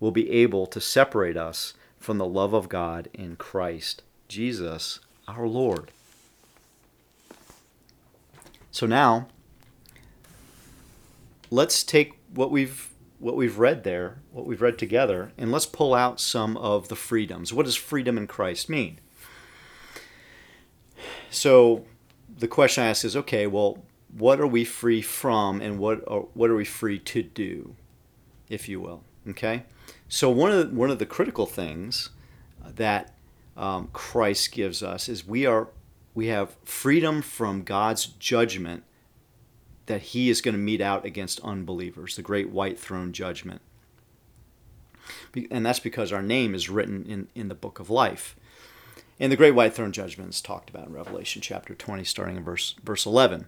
will 0.00 0.10
be 0.10 0.30
able 0.30 0.66
to 0.66 0.80
separate 0.80 1.36
us 1.36 1.74
from 1.98 2.18
the 2.18 2.26
love 2.26 2.54
of 2.54 2.68
God 2.68 3.08
in 3.14 3.36
Christ 3.36 4.02
Jesus 4.26 5.00
our 5.28 5.46
Lord. 5.46 5.92
So 8.72 8.86
now, 8.86 9.28
let's 11.50 11.82
take 11.84 12.18
what 12.34 12.50
we've 12.50 12.88
what 13.18 13.36
we've 13.36 13.58
read 13.58 13.84
there, 13.84 14.16
what 14.32 14.46
we've 14.46 14.62
read 14.62 14.78
together, 14.78 15.30
and 15.36 15.52
let's 15.52 15.66
pull 15.66 15.92
out 15.92 16.18
some 16.18 16.56
of 16.56 16.88
the 16.88 16.96
freedoms. 16.96 17.52
What 17.52 17.66
does 17.66 17.76
freedom 17.76 18.16
in 18.16 18.26
Christ 18.26 18.70
mean? 18.70 18.98
So 21.30 21.84
the 22.38 22.48
question 22.48 22.82
I 22.82 22.88
ask 22.88 23.04
is 23.04 23.14
okay, 23.14 23.46
well, 23.46 23.82
what 24.16 24.40
are 24.40 24.46
we 24.46 24.64
free 24.64 25.02
from 25.02 25.60
and 25.60 25.78
what 25.78 26.02
are, 26.08 26.20
what 26.32 26.48
are 26.48 26.56
we 26.56 26.64
free 26.64 26.98
to 26.98 27.22
do, 27.22 27.76
if 28.48 28.68
you 28.70 28.80
will? 28.80 29.04
Okay? 29.30 29.64
So 30.08 30.30
one 30.30 30.50
of 30.50 30.70
the, 30.70 30.76
one 30.76 30.90
of 30.90 30.98
the 30.98 31.06
critical 31.06 31.46
things 31.46 32.10
that 32.64 33.14
um, 33.56 33.88
Christ 33.92 34.52
gives 34.52 34.82
us 34.82 35.08
is 35.08 35.26
we 35.26 35.46
are 35.46 35.68
we 36.14 36.26
have 36.26 36.56
freedom 36.64 37.22
from 37.22 37.62
God's 37.62 38.06
judgment 38.06 38.82
that 39.86 40.02
he 40.02 40.28
is 40.30 40.40
going 40.40 40.54
to 40.54 40.60
mete 40.60 40.80
out 40.80 41.04
against 41.04 41.40
unbelievers, 41.40 42.16
the 42.16 42.22
great 42.22 42.50
white 42.50 42.78
throne 42.78 43.12
judgment. 43.12 43.60
And 45.50 45.64
that's 45.64 45.80
because 45.80 46.12
our 46.12 46.22
name 46.22 46.54
is 46.54 46.68
written 46.68 47.04
in, 47.06 47.28
in 47.34 47.48
the 47.48 47.54
book 47.54 47.78
of 47.80 47.90
life. 47.90 48.36
And 49.18 49.30
the 49.30 49.36
great 49.36 49.54
white 49.54 49.74
throne 49.74 49.92
judgment 49.92 50.30
is 50.30 50.40
talked 50.40 50.70
about 50.70 50.86
in 50.86 50.92
Revelation 50.92 51.42
chapter 51.42 51.74
20, 51.74 52.04
starting 52.04 52.36
in 52.36 52.44
verse, 52.44 52.74
verse 52.82 53.04
11. 53.04 53.46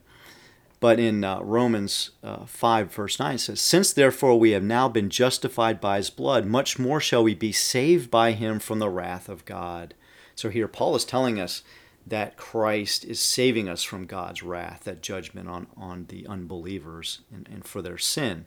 But 0.82 0.98
in 0.98 1.22
uh, 1.22 1.38
Romans 1.42 2.10
uh, 2.24 2.44
5, 2.44 2.92
verse 2.92 3.20
9, 3.20 3.36
it 3.36 3.38
says, 3.38 3.60
Since 3.60 3.92
therefore 3.92 4.36
we 4.36 4.50
have 4.50 4.64
now 4.64 4.88
been 4.88 5.10
justified 5.10 5.80
by 5.80 5.98
his 5.98 6.10
blood, 6.10 6.44
much 6.44 6.76
more 6.76 6.98
shall 7.00 7.22
we 7.22 7.36
be 7.36 7.52
saved 7.52 8.10
by 8.10 8.32
him 8.32 8.58
from 8.58 8.80
the 8.80 8.90
wrath 8.90 9.28
of 9.28 9.44
God. 9.44 9.94
So 10.34 10.50
here 10.50 10.66
Paul 10.66 10.96
is 10.96 11.04
telling 11.04 11.38
us 11.38 11.62
that 12.04 12.36
Christ 12.36 13.04
is 13.04 13.20
saving 13.20 13.68
us 13.68 13.84
from 13.84 14.06
God's 14.06 14.42
wrath, 14.42 14.80
that 14.82 15.02
judgment 15.02 15.48
on, 15.48 15.68
on 15.76 16.06
the 16.08 16.26
unbelievers 16.26 17.20
and, 17.32 17.48
and 17.48 17.64
for 17.64 17.80
their 17.80 17.96
sin. 17.96 18.46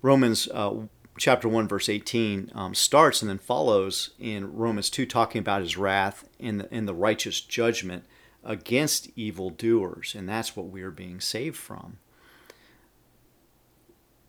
Romans 0.00 0.48
uh, 0.54 0.76
chapter 1.18 1.46
1, 1.46 1.68
verse 1.68 1.90
18 1.90 2.52
um, 2.54 2.74
starts 2.74 3.20
and 3.20 3.28
then 3.28 3.36
follows 3.36 4.14
in 4.18 4.50
Romans 4.50 4.88
2, 4.88 5.04
talking 5.04 5.40
about 5.40 5.60
his 5.60 5.76
wrath 5.76 6.26
and 6.40 6.60
the, 6.60 6.72
and 6.72 6.88
the 6.88 6.94
righteous 6.94 7.42
judgment 7.42 8.04
against 8.46 9.10
evildoers. 9.16 10.14
And 10.14 10.28
that's 10.28 10.56
what 10.56 10.68
we 10.68 10.82
are 10.82 10.90
being 10.90 11.20
saved 11.20 11.56
from. 11.56 11.98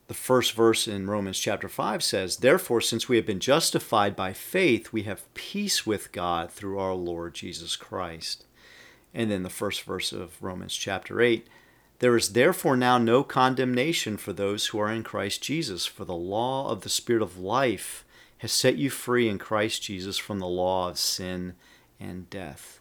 the 0.08 0.14
first 0.14 0.54
verse 0.54 0.88
in 0.88 1.10
Romans 1.10 1.38
chapter 1.38 1.68
5 1.68 2.02
says, 2.02 2.38
Therefore, 2.38 2.80
since 2.80 3.10
we 3.10 3.18
have 3.18 3.26
been 3.26 3.42
justified 3.42 4.16
by 4.16 4.32
faith, 4.32 4.94
we 4.94 5.04
have 5.04 5.34
peace 5.34 5.86
with 5.86 6.14
God 6.14 6.50
through 6.50 6.80
our 6.80 6.94
Lord 6.94 7.34
Jesus 7.34 7.76
Christ. 7.76 8.46
And 9.14 9.30
then 9.30 9.44
the 9.44 9.50
first 9.50 9.84
verse 9.84 10.14
of 10.14 10.42
Romans 10.42 10.76
chapter 10.76 11.20
8 11.22 11.46
There 12.00 12.16
is 12.16 12.34
therefore 12.34 12.78
now 12.78 12.98
no 12.98 13.22
condemnation 13.24 14.16
for 14.16 14.32
those 14.32 14.68
who 14.68 14.80
are 14.80 14.92
in 14.92 15.04
Christ 15.04 15.44
Jesus, 15.44 15.86
for 15.86 16.06
the 16.06 16.14
law 16.14 16.70
of 16.70 16.82
the 16.82 16.90
Spirit 16.90 17.22
of 17.22 17.38
life 17.38 18.06
has 18.40 18.52
set 18.52 18.78
you 18.78 18.90
free 18.90 19.28
in 19.28 19.38
Christ 19.38 19.84
Jesus 19.84 20.18
from 20.18 20.40
the 20.40 20.48
law 20.48 20.90
of 20.90 20.98
sin 20.98 21.56
and 22.00 22.30
death. 22.30 22.77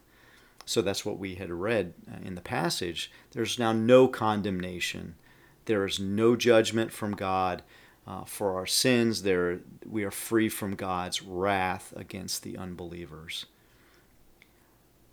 So 0.66 0.82
that's 0.82 1.06
what 1.06 1.18
we 1.18 1.36
had 1.36 1.50
read 1.50 1.94
uh, 2.10 2.18
in 2.22 2.34
the 2.34 2.40
passage. 2.42 3.10
There's 3.30 3.58
now 3.58 3.72
no 3.72 4.08
condemnation 4.08 5.14
there 5.66 5.84
is 5.84 6.00
no 6.00 6.34
judgment 6.34 6.92
from 6.92 7.14
God 7.14 7.62
uh, 8.06 8.24
for 8.24 8.54
our 8.54 8.66
sins. 8.66 9.22
There, 9.22 9.60
we 9.84 10.04
are 10.04 10.10
free 10.10 10.48
from 10.48 10.74
God's 10.74 11.22
wrath 11.22 11.92
against 11.94 12.42
the 12.42 12.56
unbelievers. 12.56 13.46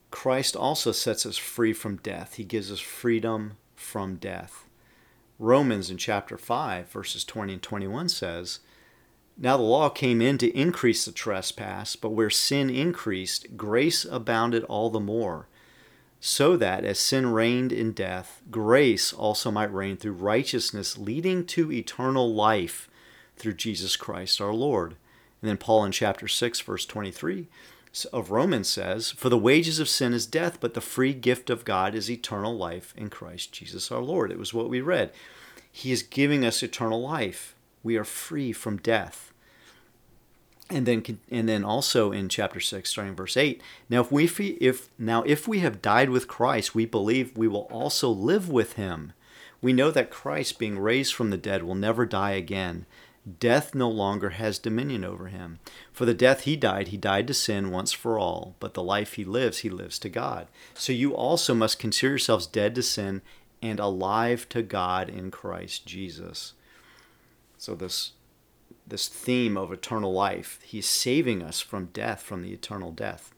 Christ 0.10 0.56
also 0.56 0.92
sets 0.92 1.26
us 1.26 1.38
free 1.38 1.74
from 1.74 1.98
death. 1.98 2.36
He 2.36 2.44
gives 2.44 2.72
us 2.72 2.80
freedom 2.80 3.58
from 3.76 4.16
death. 4.16 4.68
Romans 5.40 5.90
in 5.90 5.98
chapter 5.98 6.38
5, 6.38 6.88
verses 6.88 7.26
20 7.26 7.54
and 7.54 7.62
21 7.62 8.10
says, 8.10 8.60
Now 9.38 9.58
the 9.58 9.64
law 9.64 9.90
came 9.90 10.22
in 10.22 10.38
to 10.40 10.58
increase 10.58 11.06
the 11.06 11.12
trespass, 11.12 11.96
but 11.96 12.12
where 12.12 12.30
sin 12.30 12.70
increased, 12.70 13.58
grace 13.58 14.06
abounded 14.06 14.64
all 14.66 14.90
the 14.90 15.00
more 15.00 15.48
so 16.26 16.56
that 16.56 16.86
as 16.86 17.00
sin 17.00 17.34
reigned 17.34 17.74
in 17.74 17.92
death, 17.92 18.42
grace 18.50 19.12
also 19.12 19.52
might 19.52 19.74
reign 19.74 19.98
through 19.98 20.14
righteousness, 20.14 20.98
leading 20.98 21.46
to 21.46 21.70
eternal 21.70 22.34
life 22.34 22.90
through 23.36 23.56
Jesus 23.56 23.98
Christ 23.98 24.40
our 24.40 24.54
Lord. 24.54 24.92
And 25.42 25.50
then 25.50 25.58
Paul 25.58 25.84
in 25.84 25.92
chapter 25.92 26.30
6, 26.30 26.62
verse 26.62 26.86
23 26.86 27.48
of 28.14 28.32
Romans 28.32 28.70
says, 28.70 29.12
For 29.12 29.28
the 29.28 29.38
wages 29.38 29.80
of 29.80 29.90
sin 29.90 30.14
is 30.14 30.26
death, 30.26 30.60
but 30.62 30.76
the 30.76 30.80
free 30.80 31.14
gift 31.14 31.50
of 31.50 31.66
God 31.66 31.94
is 31.94 32.10
eternal 32.10 32.56
life 32.56 32.94
in 32.96 33.10
Christ 33.10 33.52
Jesus 33.52 33.92
our 33.92 34.00
Lord. 34.00 34.32
It 34.32 34.40
was 34.40 34.54
what 34.54 34.70
we 34.70 34.80
read. 34.80 35.12
He 35.70 35.92
is 35.92 36.04
giving 36.04 36.46
us 36.46 36.64
eternal 36.64 37.02
life. 37.02 37.53
We 37.84 37.98
are 37.98 38.06
free 38.06 38.54
from 38.54 38.78
death. 38.78 39.34
And 40.70 40.86
then 40.86 41.20
and 41.30 41.48
then 41.48 41.64
also 41.64 42.12
in 42.12 42.30
chapter 42.30 42.60
6 42.60 42.90
starting 42.90 43.16
verse 43.16 43.36
8 43.36 43.62
now 43.90 44.02
if 44.02 44.12
we 44.12 44.26
if 44.60 44.90
now 44.98 45.22
if 45.24 45.48
we 45.48 45.60
have 45.60 45.82
died 45.82 46.10
with 46.10 46.28
Christ 46.28 46.74
we 46.74 46.86
believe 46.86 47.38
we 47.38 47.50
will 47.50 47.68
also 47.72 48.10
live 48.10 48.50
with 48.50 48.74
him. 48.74 49.14
We 49.62 49.74
know 49.74 49.92
that 49.92 50.10
Christ 50.10 50.58
being 50.58 50.80
raised 50.80 51.14
from 51.14 51.30
the 51.30 51.38
dead 51.38 51.64
will 51.64 51.76
never 51.76 52.06
die 52.06 52.32
again. 52.32 52.86
Death 53.40 53.76
no 53.76 53.90
longer 53.90 54.32
has 54.32 54.58
dominion 54.60 55.06
over 55.06 55.28
him. 55.28 55.60
For 55.92 56.06
the 56.06 56.14
death 56.14 56.42
he 56.42 56.56
died 56.56 56.88
he 56.88 56.98
died 56.98 57.28
to 57.28 57.34
sin 57.34 57.70
once 57.70 57.92
for 57.92 58.18
all 58.18 58.56
but 58.60 58.74
the 58.74 58.84
life 58.84 59.14
he 59.14 59.26
lives 59.26 59.60
he 59.60 59.70
lives 59.70 60.00
to 60.00 60.10
God. 60.10 60.48
So 60.74 60.94
you 60.94 61.14
also 61.14 61.54
must 61.54 61.78
consider 61.78 62.12
yourselves 62.12 62.48
dead 62.48 62.74
to 62.76 62.84
sin 62.84 63.22
and 63.62 63.80
alive 63.80 64.48
to 64.50 64.62
God 64.62 65.10
in 65.10 65.30
Christ 65.30 65.86
Jesus 65.86 66.54
so 67.64 67.76
this 67.76 68.12
this 68.86 69.08
theme 69.08 69.56
of 69.56 69.72
eternal 69.72 70.12
life. 70.12 70.60
He's 70.62 70.86
saving 70.86 71.42
us 71.42 71.62
from 71.62 71.86
death, 71.94 72.22
from 72.22 72.42
the 72.42 72.52
eternal 72.52 72.92
death. 72.92 73.34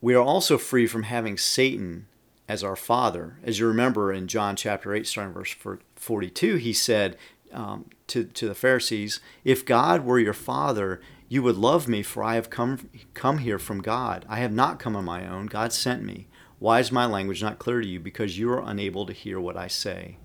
We 0.00 0.14
are 0.14 0.22
also 0.22 0.56
free 0.56 0.86
from 0.86 1.02
having 1.02 1.36
Satan 1.36 2.06
as 2.48 2.62
our 2.62 2.76
father. 2.76 3.40
As 3.42 3.58
you 3.58 3.66
remember 3.66 4.12
in 4.12 4.28
John 4.28 4.54
chapter 4.54 4.94
8, 4.94 5.04
starting 5.08 5.34
verse 5.34 5.56
42, 5.96 6.54
he 6.56 6.72
said 6.72 7.16
um, 7.52 7.86
to, 8.06 8.22
to 8.22 8.46
the 8.46 8.54
Pharisees, 8.54 9.18
If 9.42 9.66
God 9.66 10.04
were 10.04 10.20
your 10.20 10.34
father, 10.34 11.00
you 11.28 11.42
would 11.42 11.56
love 11.56 11.88
me, 11.88 12.04
for 12.04 12.22
I 12.22 12.36
have 12.36 12.50
come, 12.50 12.88
come 13.14 13.38
here 13.38 13.58
from 13.58 13.82
God. 13.82 14.24
I 14.28 14.38
have 14.38 14.52
not 14.52 14.78
come 14.78 14.94
on 14.94 15.04
my 15.04 15.26
own. 15.26 15.46
God 15.46 15.72
sent 15.72 16.04
me. 16.04 16.28
Why 16.60 16.78
is 16.78 16.92
my 16.92 17.06
language 17.06 17.42
not 17.42 17.58
clear 17.58 17.80
to 17.80 17.88
you? 17.88 17.98
Because 17.98 18.38
you 18.38 18.48
are 18.52 18.62
unable 18.64 19.04
to 19.06 19.12
hear 19.12 19.40
what 19.40 19.56
I 19.56 19.66
say. 19.66 20.18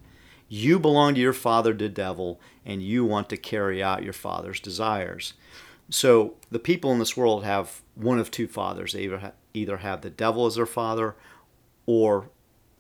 You 0.50 0.80
belong 0.80 1.16
to 1.16 1.22
your 1.22 1.34
father, 1.34 1.74
the 1.74 1.90
devil, 1.90 2.40
and 2.66 2.82
you 2.84 3.06
want 3.06 3.30
to 3.30 3.38
carry 3.38 3.82
out 3.82 4.04
your 4.04 4.14
father's 4.14 4.60
desires. 4.60 5.34
So 5.90 6.36
the 6.52 6.60
people 6.60 6.92
in 6.92 7.00
this 7.00 7.18
world 7.18 7.44
have 7.44 7.82
one 7.96 8.20
of 8.20 8.32
two 8.32 8.48
fathers. 8.48 8.94
They 8.94 9.04
either 9.04 9.20
have, 9.20 9.34
either 9.54 9.78
have 9.78 10.02
the 10.02 10.10
devil 10.10 10.46
as 10.46 10.56
their 10.56 10.66
father 10.66 11.16
or 11.86 12.30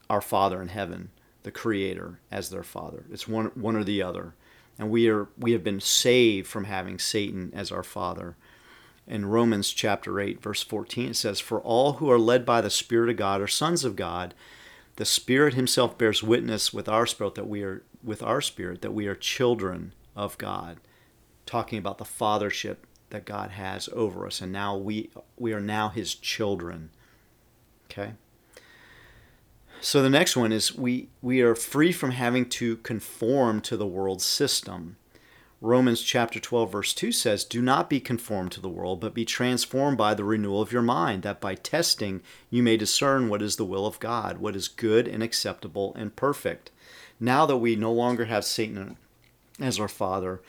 our 0.10 0.21
Father 0.21 0.62
in 0.62 0.69
heaven, 0.69 1.10
the 1.43 1.52
Creator, 1.52 2.19
as 2.32 2.49
their 2.49 2.63
father. 2.63 3.06
It's 3.12 3.28
one, 3.28 3.47
one 3.56 3.76
or 3.76 3.84
the 3.84 4.02
other. 4.02 4.36
And 4.78 4.89
we, 4.89 5.10
are, 5.10 5.28
we 5.38 5.52
have 5.52 5.63
been 5.63 5.80
saved 5.80 6.47
from 6.47 6.65
having 6.65 6.99
Satan 6.99 7.52
as 7.54 7.71
our 7.71 7.84
father. 7.84 8.36
In 9.06 9.26
Romans 9.26 9.71
chapter 9.71 10.19
8, 10.19 10.41
verse 10.41 10.63
14, 10.63 11.10
it 11.10 11.15
says, 11.15 11.39
For 11.39 11.60
all 11.60 11.93
who 11.93 12.10
are 12.10 12.19
led 12.19 12.45
by 12.45 12.62
the 12.62 12.69
Spirit 12.69 13.10
of 13.10 13.17
God 13.17 13.41
are 13.41 13.47
sons 13.47 13.84
of 13.84 13.95
God 13.95 14.34
the 14.95 15.06
Spirit 15.06 15.53
Himself 15.53 15.97
bears 15.97 16.21
witness 16.21 16.73
with 16.73 16.88
our 16.88 17.06
spirit 17.06 17.36
that 17.36 17.47
we 17.47 17.63
are 17.63 17.84
with 18.03 18.21
our 18.21 18.41
spirit 18.41 18.82
that 18.82 18.93
we 18.93 19.08
are 19.08 19.15
children 19.15 19.93
of 20.15 20.38
God. 20.38 20.77
Talking 21.45 21.79
about 21.79 21.97
the 21.97 22.06
fathership 22.06 22.77
that 23.10 23.25
God 23.25 23.51
has 23.51 23.89
over 23.93 24.25
us, 24.27 24.41
and 24.41 24.51
now 24.51 24.77
we 24.77 25.10
we 25.38 25.53
are 25.53 25.62
now 25.62 25.89
His 25.89 26.15
children. 26.15 26.89
Okay. 27.89 28.13
So 29.82 30.01
the 30.01 30.10
next 30.10 30.38
one 30.38 30.51
is 30.51 30.75
we 30.75 31.10
we 31.21 31.41
are 31.41 31.56
free 31.56 31.91
from 31.91 32.12
having 32.12 32.47
to 32.49 32.77
conform 32.77 33.62
to 33.62 33.75
the 33.75 33.88
world 33.88 34.21
system. 34.21 34.97
Romans 35.63 36.02
chapter 36.02 36.41
12 36.41 36.73
verse 36.73 36.93
2 36.93 37.13
says, 37.13 37.45
"Do 37.45 37.62
not 37.62 37.89
be 37.89 38.02
conformed 38.02 38.52
to 38.52 38.60
the 38.60 38.67
world, 38.67 38.99
but 38.99 39.13
be 39.13 39.23
transformed 39.23 39.97
by 39.97 40.13
the 40.13 40.26
renewal 40.26 40.62
of 40.62 40.73
your 40.73 40.82
mind, 40.82 41.23
that 41.23 41.39
by 41.39 41.56
testing 41.56 42.19
you 42.49 42.62
may 42.62 42.76
discern 42.76 43.30
what 43.30 43.41
is 43.41 43.56
the 43.56 43.63
will 43.63 43.86
of 43.86 43.97
God, 44.02 44.39
what 44.39 44.58
is 44.58 44.67
good 44.67 45.08
and 45.08 45.23
acceptable 45.23 45.93
and 45.95 46.17
perfect." 46.17 46.69
Now 47.17 47.45
that 47.45 47.58
we 47.58 47.78
no 47.78 47.93
longer 47.93 48.26
have 48.26 48.43
Satan 48.43 48.97
as 49.58 49.80
our 49.80 49.88
father, 49.88 50.41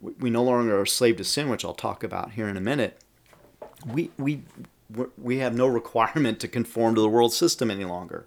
we 0.00 0.30
no 0.30 0.44
longer 0.44 0.80
are 0.80 0.86
slave 0.86 1.16
to 1.16 1.24
sin, 1.24 1.48
which 1.48 1.64
I'll 1.64 1.74
talk 1.74 2.04
about 2.04 2.34
here 2.34 2.48
in 2.48 2.56
a 2.56 2.60
minute. 2.60 2.96
We 3.84 4.12
we 4.16 4.44
we 5.18 5.38
have 5.38 5.52
no 5.52 5.66
requirement 5.66 6.38
to 6.38 6.48
conform 6.48 6.94
to 6.94 7.00
the 7.00 7.08
world 7.08 7.32
system 7.32 7.72
any 7.72 7.84
longer 7.84 8.24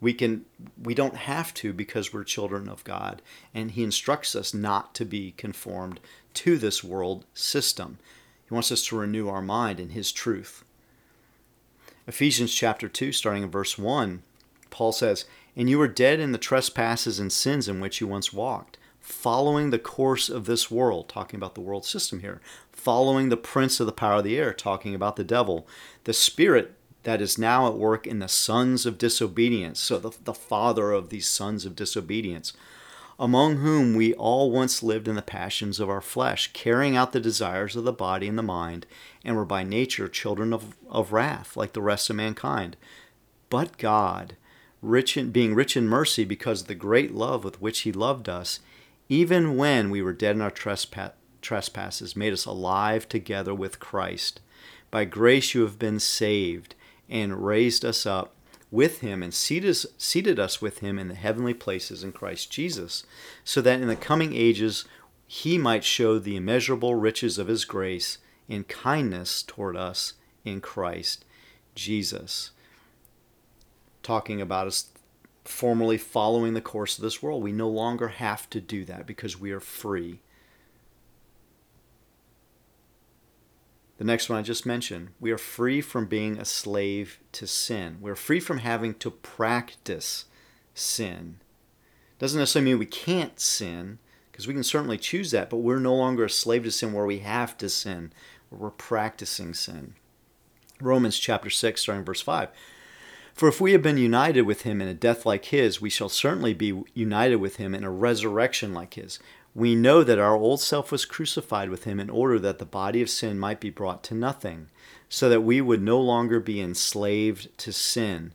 we 0.00 0.12
can 0.12 0.44
we 0.82 0.94
don't 0.94 1.16
have 1.16 1.54
to 1.54 1.72
because 1.72 2.12
we're 2.12 2.24
children 2.24 2.68
of 2.68 2.84
God 2.84 3.22
and 3.54 3.70
he 3.70 3.82
instructs 3.82 4.36
us 4.36 4.52
not 4.52 4.94
to 4.94 5.04
be 5.04 5.32
conformed 5.32 6.00
to 6.34 6.58
this 6.58 6.84
world 6.84 7.24
system. 7.34 7.98
He 8.48 8.54
wants 8.54 8.70
us 8.70 8.84
to 8.86 8.98
renew 8.98 9.28
our 9.28 9.42
mind 9.42 9.80
in 9.80 9.90
his 9.90 10.12
truth. 10.12 10.64
Ephesians 12.06 12.54
chapter 12.54 12.88
2 12.88 13.12
starting 13.12 13.42
in 13.42 13.50
verse 13.50 13.78
1 13.78 14.22
Paul 14.70 14.92
says, 14.92 15.24
"And 15.56 15.70
you 15.70 15.78
were 15.78 15.88
dead 15.88 16.20
in 16.20 16.32
the 16.32 16.38
trespasses 16.38 17.18
and 17.18 17.32
sins 17.32 17.66
in 17.66 17.80
which 17.80 18.00
you 18.00 18.06
once 18.06 18.32
walked, 18.32 18.76
following 19.00 19.70
the 19.70 19.78
course 19.78 20.28
of 20.28 20.44
this 20.44 20.70
world, 20.70 21.08
talking 21.08 21.38
about 21.38 21.54
the 21.54 21.60
world 21.60 21.86
system 21.86 22.20
here, 22.20 22.40
following 22.72 23.28
the 23.28 23.36
prince 23.36 23.80
of 23.80 23.86
the 23.86 23.92
power 23.92 24.18
of 24.18 24.24
the 24.24 24.36
air, 24.36 24.52
talking 24.52 24.94
about 24.94 25.16
the 25.16 25.24
devil, 25.24 25.66
the 26.04 26.12
spirit 26.12 26.74
that 27.06 27.22
is 27.22 27.38
now 27.38 27.68
at 27.68 27.78
work 27.78 28.04
in 28.04 28.18
the 28.18 28.26
sons 28.26 28.84
of 28.84 28.98
disobedience, 28.98 29.78
so 29.78 29.96
the, 29.96 30.10
the 30.24 30.34
father 30.34 30.90
of 30.90 31.08
these 31.08 31.28
sons 31.28 31.64
of 31.64 31.76
disobedience, 31.76 32.52
among 33.16 33.58
whom 33.58 33.94
we 33.94 34.12
all 34.14 34.50
once 34.50 34.82
lived 34.82 35.06
in 35.06 35.14
the 35.14 35.22
passions 35.22 35.78
of 35.78 35.88
our 35.88 36.00
flesh, 36.00 36.50
carrying 36.52 36.96
out 36.96 37.12
the 37.12 37.20
desires 37.20 37.76
of 37.76 37.84
the 37.84 37.92
body 37.92 38.26
and 38.26 38.36
the 38.36 38.42
mind, 38.42 38.86
and 39.24 39.36
were 39.36 39.44
by 39.44 39.62
nature 39.62 40.08
children 40.08 40.52
of, 40.52 40.74
of 40.90 41.12
wrath, 41.12 41.56
like 41.56 41.74
the 41.74 41.80
rest 41.80 42.10
of 42.10 42.16
mankind. 42.16 42.76
But 43.50 43.78
God, 43.78 44.34
rich 44.82 45.16
in, 45.16 45.30
being 45.30 45.54
rich 45.54 45.76
in 45.76 45.86
mercy 45.86 46.24
because 46.24 46.62
of 46.62 46.66
the 46.66 46.74
great 46.74 47.14
love 47.14 47.44
with 47.44 47.62
which 47.62 47.82
He 47.82 47.92
loved 47.92 48.28
us, 48.28 48.58
even 49.08 49.56
when 49.56 49.90
we 49.90 50.02
were 50.02 50.12
dead 50.12 50.34
in 50.34 50.42
our 50.42 50.50
trespass, 50.50 51.12
trespasses, 51.40 52.16
made 52.16 52.32
us 52.32 52.46
alive 52.46 53.08
together 53.08 53.54
with 53.54 53.78
Christ. 53.78 54.40
By 54.90 55.04
grace 55.04 55.54
you 55.54 55.62
have 55.62 55.78
been 55.78 56.00
saved 56.00 56.74
and 57.08 57.44
raised 57.44 57.84
us 57.84 58.06
up 58.06 58.34
with 58.70 59.00
him 59.00 59.22
and 59.22 59.32
seated, 59.32 60.38
us 60.38 60.60
with 60.60 60.78
him 60.78 60.98
in 60.98 61.08
the 61.08 61.14
heavenly 61.14 61.54
places 61.54 62.02
in 62.02 62.12
Christ 62.12 62.50
Jesus, 62.50 63.04
so 63.44 63.60
that 63.60 63.80
in 63.80 63.88
the 63.88 63.96
coming 63.96 64.34
ages 64.34 64.84
he 65.26 65.58
might 65.58 65.84
show 65.84 66.18
the 66.18 66.36
immeasurable 66.36 66.94
riches 66.94 67.38
of 67.38 67.48
his 67.48 67.64
grace 67.64 68.18
in 68.48 68.64
kindness 68.64 69.42
toward 69.42 69.76
us 69.76 70.14
in 70.44 70.60
Christ 70.60 71.24
Jesus. 71.74 72.52
Talking 74.02 74.40
about 74.40 74.66
us 74.66 74.90
formerly 75.44 75.98
following 75.98 76.54
the 76.54 76.60
course 76.60 76.98
of 76.98 77.02
this 77.02 77.22
world. 77.22 77.42
We 77.42 77.52
no 77.52 77.68
longer 77.68 78.08
have 78.08 78.50
to 78.50 78.60
do 78.60 78.84
that 78.84 79.06
because 79.06 79.38
we 79.38 79.52
are 79.52 79.60
free. 79.60 80.20
The 83.98 84.04
next 84.04 84.28
one 84.28 84.38
I 84.38 84.42
just 84.42 84.66
mentioned, 84.66 85.08
we 85.20 85.30
are 85.30 85.38
free 85.38 85.80
from 85.80 86.06
being 86.06 86.38
a 86.38 86.44
slave 86.44 87.18
to 87.32 87.46
sin. 87.46 87.96
We're 88.00 88.14
free 88.14 88.40
from 88.40 88.58
having 88.58 88.94
to 88.96 89.10
practice 89.10 90.26
sin. 90.74 91.38
Doesn't 92.18 92.38
necessarily 92.38 92.72
mean 92.72 92.78
we 92.78 92.86
can't 92.86 93.40
sin, 93.40 93.98
because 94.30 94.46
we 94.46 94.54
can 94.54 94.64
certainly 94.64 94.98
choose 94.98 95.30
that, 95.30 95.48
but 95.48 95.58
we're 95.58 95.78
no 95.78 95.94
longer 95.94 96.26
a 96.26 96.30
slave 96.30 96.64
to 96.64 96.70
sin 96.70 96.92
where 96.92 97.06
we 97.06 97.20
have 97.20 97.56
to 97.58 97.70
sin, 97.70 98.12
where 98.50 98.60
we're 98.60 98.70
practicing 98.70 99.54
sin. 99.54 99.94
Romans 100.78 101.18
chapter 101.18 101.48
6, 101.48 101.80
starting 101.80 102.04
verse 102.04 102.20
5. 102.20 102.50
For 103.32 103.48
if 103.48 103.60
we 103.60 103.72
have 103.72 103.82
been 103.82 103.98
united 103.98 104.42
with 104.42 104.62
him 104.62 104.80
in 104.80 104.88
a 104.88 104.94
death 104.94 105.24
like 105.24 105.46
his, 105.46 105.80
we 105.80 105.90
shall 105.90 106.08
certainly 106.08 106.54
be 106.54 106.82
united 106.94 107.36
with 107.36 107.56
him 107.56 107.74
in 107.74 107.84
a 107.84 107.90
resurrection 107.90 108.74
like 108.74 108.94
his. 108.94 109.18
We 109.56 109.74
know 109.74 110.04
that 110.04 110.18
our 110.18 110.36
old 110.36 110.60
self 110.60 110.92
was 110.92 111.06
crucified 111.06 111.70
with 111.70 111.84
him 111.84 111.98
in 111.98 112.10
order 112.10 112.38
that 112.40 112.58
the 112.58 112.66
body 112.66 113.00
of 113.00 113.08
sin 113.08 113.38
might 113.38 113.58
be 113.58 113.70
brought 113.70 114.04
to 114.04 114.14
nothing, 114.14 114.68
so 115.08 115.30
that 115.30 115.40
we 115.40 115.62
would 115.62 115.80
no 115.80 115.98
longer 115.98 116.40
be 116.40 116.60
enslaved 116.60 117.56
to 117.60 117.72
sin. 117.72 118.34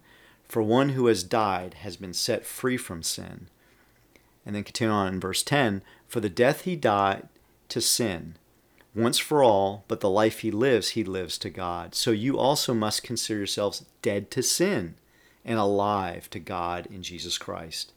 For 0.49 0.63
one 0.63 0.89
who 0.89 1.05
has 1.05 1.23
died 1.23 1.75
has 1.75 1.95
been 1.95 2.15
set 2.15 2.43
free 2.43 2.75
from 2.75 3.03
sin. 3.03 3.49
And 4.47 4.55
then 4.55 4.63
continue 4.63 4.91
on 4.91 5.13
in 5.13 5.19
verse 5.19 5.43
10 5.43 5.83
For 6.07 6.21
the 6.21 6.27
death 6.27 6.61
he 6.61 6.75
died 6.75 7.29
to 7.69 7.81
sin 7.81 8.37
once 8.95 9.19
for 9.19 9.43
all, 9.43 9.83
but 9.87 9.99
the 9.99 10.09
life 10.09 10.39
he 10.39 10.49
lives, 10.49 10.89
he 10.89 11.03
lives 11.03 11.37
to 11.37 11.51
God. 11.51 11.93
So 11.93 12.09
you 12.09 12.39
also 12.39 12.73
must 12.73 13.03
consider 13.03 13.37
yourselves 13.37 13.85
dead 14.01 14.31
to 14.31 14.41
sin 14.41 14.95
and 15.45 15.59
alive 15.59 16.31
to 16.31 16.39
God 16.39 16.87
in 16.87 17.03
Jesus 17.03 17.37
Christ. 17.37 17.93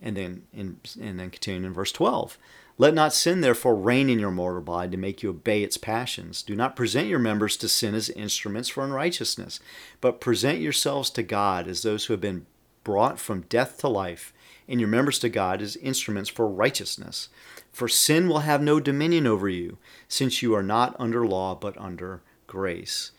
And 0.00 0.16
then 0.16 0.42
in, 0.52 0.80
and 1.00 1.18
then 1.18 1.30
continuing 1.30 1.64
in 1.64 1.72
verse 1.72 1.92
12. 1.92 2.38
Let 2.80 2.94
not 2.94 3.12
sin 3.12 3.40
therefore 3.40 3.74
reign 3.74 4.08
in 4.08 4.20
your 4.20 4.30
mortal 4.30 4.62
body 4.62 4.90
to 4.90 4.96
make 4.96 5.22
you 5.22 5.30
obey 5.30 5.64
its 5.64 5.76
passions. 5.76 6.42
Do 6.42 6.54
not 6.54 6.76
present 6.76 7.08
your 7.08 7.18
members 7.18 7.56
to 7.56 7.68
sin 7.68 7.96
as 7.96 8.08
instruments 8.10 8.68
for 8.68 8.84
unrighteousness, 8.84 9.58
but 10.00 10.20
present 10.20 10.60
yourselves 10.60 11.10
to 11.10 11.24
God 11.24 11.66
as 11.66 11.82
those 11.82 12.04
who 12.04 12.12
have 12.12 12.20
been 12.20 12.46
brought 12.84 13.18
from 13.18 13.42
death 13.42 13.78
to 13.78 13.88
life, 13.88 14.32
and 14.68 14.78
your 14.78 14.88
members 14.88 15.18
to 15.18 15.28
God 15.28 15.60
as 15.60 15.76
instruments 15.76 16.30
for 16.30 16.46
righteousness. 16.46 17.28
For 17.72 17.88
sin 17.88 18.28
will 18.28 18.40
have 18.40 18.62
no 18.62 18.78
dominion 18.78 19.26
over 19.26 19.48
you, 19.48 19.78
since 20.06 20.40
you 20.40 20.54
are 20.54 20.62
not 20.62 20.94
under 21.00 21.26
law 21.26 21.56
but 21.56 21.76
under 21.78 22.22
grace. 22.46 23.10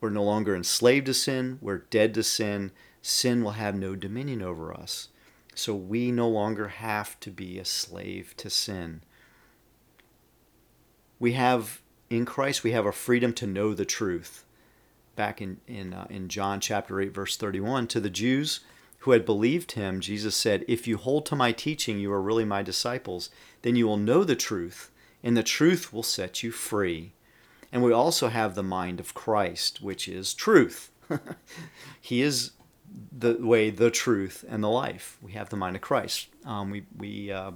We're 0.00 0.10
no 0.10 0.22
longer 0.22 0.54
enslaved 0.54 1.06
to 1.06 1.14
sin, 1.14 1.58
we're 1.60 1.78
dead 1.78 2.14
to 2.14 2.22
sin. 2.22 2.70
Sin 3.02 3.42
will 3.42 3.52
have 3.52 3.74
no 3.74 3.96
dominion 3.96 4.42
over 4.42 4.74
us. 4.74 5.08
So 5.54 5.74
we 5.74 6.10
no 6.10 6.28
longer 6.28 6.68
have 6.68 7.18
to 7.20 7.30
be 7.30 7.58
a 7.58 7.64
slave 7.64 8.34
to 8.38 8.50
sin. 8.50 9.02
We 11.18 11.32
have, 11.32 11.80
in 12.08 12.24
Christ, 12.24 12.64
we 12.64 12.72
have 12.72 12.86
a 12.86 12.92
freedom 12.92 13.32
to 13.34 13.46
know 13.46 13.74
the 13.74 13.84
truth. 13.84 14.44
Back 15.16 15.42
in, 15.42 15.58
in, 15.66 15.92
uh, 15.92 16.06
in 16.08 16.28
John 16.28 16.60
chapter 16.60 17.00
8, 17.00 17.12
verse 17.12 17.36
31, 17.36 17.88
to 17.88 18.00
the 18.00 18.08
Jews, 18.08 18.60
who 19.00 19.10
had 19.10 19.26
believed 19.26 19.72
him, 19.72 20.00
Jesus 20.00 20.36
said, 20.36 20.64
If 20.68 20.86
you 20.86 20.96
hold 20.96 21.26
to 21.26 21.36
my 21.36 21.52
teaching, 21.52 21.98
you 21.98 22.12
are 22.12 22.22
really 22.22 22.44
my 22.44 22.62
disciples. 22.62 23.30
Then 23.62 23.76
you 23.76 23.86
will 23.86 23.96
know 23.96 24.24
the 24.24 24.36
truth, 24.36 24.90
and 25.22 25.36
the 25.36 25.42
truth 25.42 25.92
will 25.92 26.02
set 26.02 26.42
you 26.42 26.50
free. 26.50 27.12
And 27.72 27.82
we 27.82 27.92
also 27.92 28.28
have 28.28 28.54
the 28.54 28.62
mind 28.62 29.00
of 29.00 29.14
Christ, 29.14 29.82
which 29.82 30.08
is 30.08 30.34
truth. 30.34 30.90
he 32.00 32.22
is 32.22 32.52
the 33.16 33.34
way, 33.40 33.70
the 33.70 33.90
truth, 33.90 34.44
and 34.48 34.62
the 34.62 34.68
life. 34.68 35.18
We 35.22 35.32
have 35.32 35.48
the 35.48 35.56
mind 35.56 35.76
of 35.76 35.82
Christ. 35.82 36.28
Um, 36.44 36.70
we 36.70 36.84
we 36.96 37.30
uh, 37.30 37.52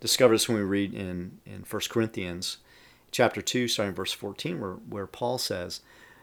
discover 0.00 0.34
this 0.34 0.48
when 0.48 0.58
we 0.58 0.64
read 0.64 0.94
in, 0.94 1.38
in 1.44 1.64
1 1.68 1.82
Corinthians 1.90 2.58
chapter 3.10 3.42
2, 3.42 3.68
starting 3.68 3.94
verse 3.94 4.12
14, 4.12 4.60
where, 4.60 4.72
where 4.72 5.06
Paul 5.06 5.36
says, 5.38 5.80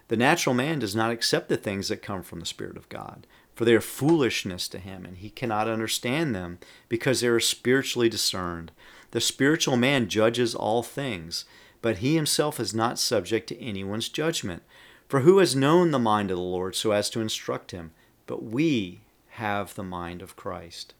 The 0.07 0.15
natural 0.15 0.55
man 0.55 0.79
does 0.79 0.95
not 0.95 1.11
accept 1.11 1.49
the 1.49 1.57
things 1.57 1.89
that 1.89 2.01
come 2.01 2.23
from 2.23 2.39
the 2.39 2.45
Spirit 2.45 2.77
of 2.77 2.87
God 2.87 3.27
for 3.57 3.65
they 3.65 3.73
are 3.73 3.81
foolishness 3.81 4.67
to 4.67 4.77
him, 4.77 5.03
and 5.03 5.17
he 5.17 5.31
cannot 5.31 5.67
understand 5.67 6.35
them, 6.35 6.59
because 6.89 7.21
they 7.21 7.27
are 7.27 7.39
spiritually 7.39 8.07
discerned. 8.07 8.71
The 9.09 9.19
spiritual 9.19 9.77
man 9.77 10.09
judges 10.09 10.53
all 10.53 10.83
things, 10.83 11.43
but 11.81 11.97
he 11.97 12.13
himself 12.13 12.59
is 12.59 12.75
not 12.75 12.99
subject 12.99 13.49
to 13.49 13.59
anyone's 13.59 14.09
judgment. 14.09 14.61
For 15.07 15.21
who 15.21 15.39
has 15.39 15.55
known 15.55 15.89
the 15.89 15.97
mind 15.97 16.29
of 16.29 16.37
the 16.37 16.43
Lord 16.43 16.75
so 16.75 16.91
as 16.91 17.09
to 17.09 17.19
instruct 17.19 17.71
him? 17.71 17.93
But 18.27 18.43
we 18.43 19.01
have 19.29 19.73
the 19.73 19.83
mind 19.83 20.21
of 20.21 20.35
Christ. 20.35 20.93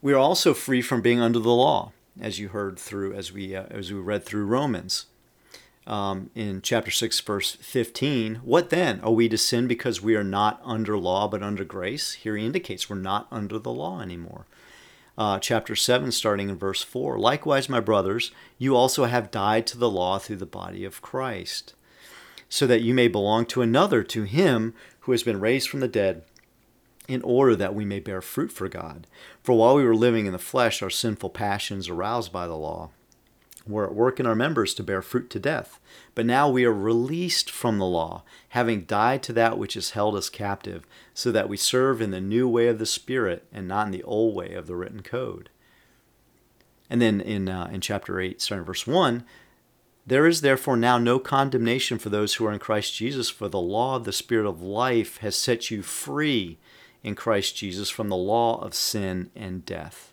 We 0.00 0.12
are 0.12 0.18
also 0.18 0.54
free 0.54 0.82
from 0.82 1.00
being 1.00 1.20
under 1.20 1.40
the 1.40 1.50
law, 1.50 1.92
as 2.20 2.38
you 2.38 2.48
heard 2.48 2.78
through 2.78 3.14
as 3.14 3.32
we 3.32 3.56
uh, 3.56 3.64
as 3.70 3.92
we 3.92 3.98
read 3.98 4.24
through 4.24 4.46
Romans 4.46 5.06
um, 5.86 6.30
in 6.34 6.60
chapter 6.62 6.90
6, 6.90 7.20
verse 7.20 7.52
15. 7.60 8.36
What 8.36 8.70
then? 8.70 9.00
Are 9.00 9.12
we 9.12 9.28
to 9.28 9.38
sin 9.38 9.66
because 9.66 10.02
we 10.02 10.16
are 10.16 10.24
not 10.24 10.60
under 10.64 10.98
law 10.98 11.28
but 11.28 11.42
under 11.42 11.64
grace? 11.64 12.14
Here 12.14 12.36
he 12.36 12.44
indicates 12.44 12.90
we're 12.90 12.96
not 12.96 13.28
under 13.30 13.58
the 13.58 13.72
law 13.72 14.00
anymore. 14.00 14.46
Uh, 15.16 15.38
chapter 15.38 15.74
7, 15.74 16.12
starting 16.12 16.50
in 16.50 16.58
verse 16.58 16.82
4. 16.82 17.18
Likewise, 17.18 17.68
my 17.68 17.80
brothers, 17.80 18.32
you 18.58 18.76
also 18.76 19.04
have 19.04 19.30
died 19.30 19.66
to 19.68 19.78
the 19.78 19.88
law 19.88 20.18
through 20.18 20.36
the 20.36 20.44
body 20.44 20.84
of 20.84 21.00
Christ, 21.00 21.72
so 22.50 22.66
that 22.66 22.82
you 22.82 22.92
may 22.92 23.08
belong 23.08 23.46
to 23.46 23.62
another, 23.62 24.02
to 24.02 24.24
him 24.24 24.74
who 25.06 25.12
has 25.12 25.22
been 25.22 25.40
raised 25.40 25.68
from 25.68 25.80
the 25.80 25.88
dead, 25.88 26.22
in 27.08 27.22
order 27.22 27.54
that 27.54 27.74
we 27.74 27.84
may 27.84 28.00
bear 28.00 28.20
fruit 28.20 28.50
for 28.50 28.68
God. 28.68 29.06
For 29.40 29.56
while 29.56 29.76
we 29.76 29.84
were 29.84 29.94
living 29.94 30.26
in 30.26 30.32
the 30.32 30.38
flesh, 30.38 30.82
our 30.82 30.90
sinful 30.90 31.30
passions 31.30 31.88
aroused 31.88 32.32
by 32.32 32.48
the 32.48 32.56
law 32.56 32.90
were 33.68 33.86
at 33.86 33.94
work 33.94 34.20
in 34.20 34.26
our 34.26 34.34
members 34.34 34.74
to 34.74 34.82
bear 34.82 35.02
fruit 35.02 35.30
to 35.30 35.38
death. 35.38 35.80
But 36.14 36.26
now 36.26 36.48
we 36.48 36.64
are 36.64 36.72
released 36.72 37.50
from 37.50 37.78
the 37.78 37.86
law, 37.86 38.22
having 38.50 38.84
died 38.84 39.22
to 39.24 39.32
that 39.34 39.58
which 39.58 39.74
has 39.74 39.90
held 39.90 40.14
us 40.16 40.28
captive, 40.28 40.84
so 41.14 41.32
that 41.32 41.48
we 41.48 41.56
serve 41.56 42.00
in 42.00 42.10
the 42.10 42.20
new 42.20 42.48
way 42.48 42.68
of 42.68 42.78
the 42.78 42.86
Spirit 42.86 43.46
and 43.52 43.66
not 43.68 43.86
in 43.86 43.92
the 43.92 44.04
old 44.04 44.34
way 44.34 44.54
of 44.54 44.66
the 44.66 44.76
written 44.76 45.02
code. 45.02 45.50
And 46.88 47.02
then 47.02 47.20
in, 47.20 47.48
uh, 47.48 47.68
in 47.72 47.80
chapter 47.80 48.20
8, 48.20 48.40
starting 48.40 48.64
verse 48.64 48.86
1, 48.86 49.24
there 50.06 50.26
is 50.26 50.40
therefore 50.40 50.76
now 50.76 50.98
no 50.98 51.18
condemnation 51.18 51.98
for 51.98 52.10
those 52.10 52.34
who 52.34 52.46
are 52.46 52.52
in 52.52 52.60
Christ 52.60 52.94
Jesus, 52.94 53.28
for 53.28 53.48
the 53.48 53.60
law 53.60 53.96
of 53.96 54.04
the 54.04 54.12
Spirit 54.12 54.48
of 54.48 54.62
life 54.62 55.18
has 55.18 55.34
set 55.34 55.70
you 55.70 55.82
free 55.82 56.58
in 57.02 57.14
Christ 57.14 57.56
Jesus 57.56 57.90
from 57.90 58.08
the 58.08 58.16
law 58.16 58.60
of 58.60 58.74
sin 58.74 59.30
and 59.34 59.64
death. 59.66 60.12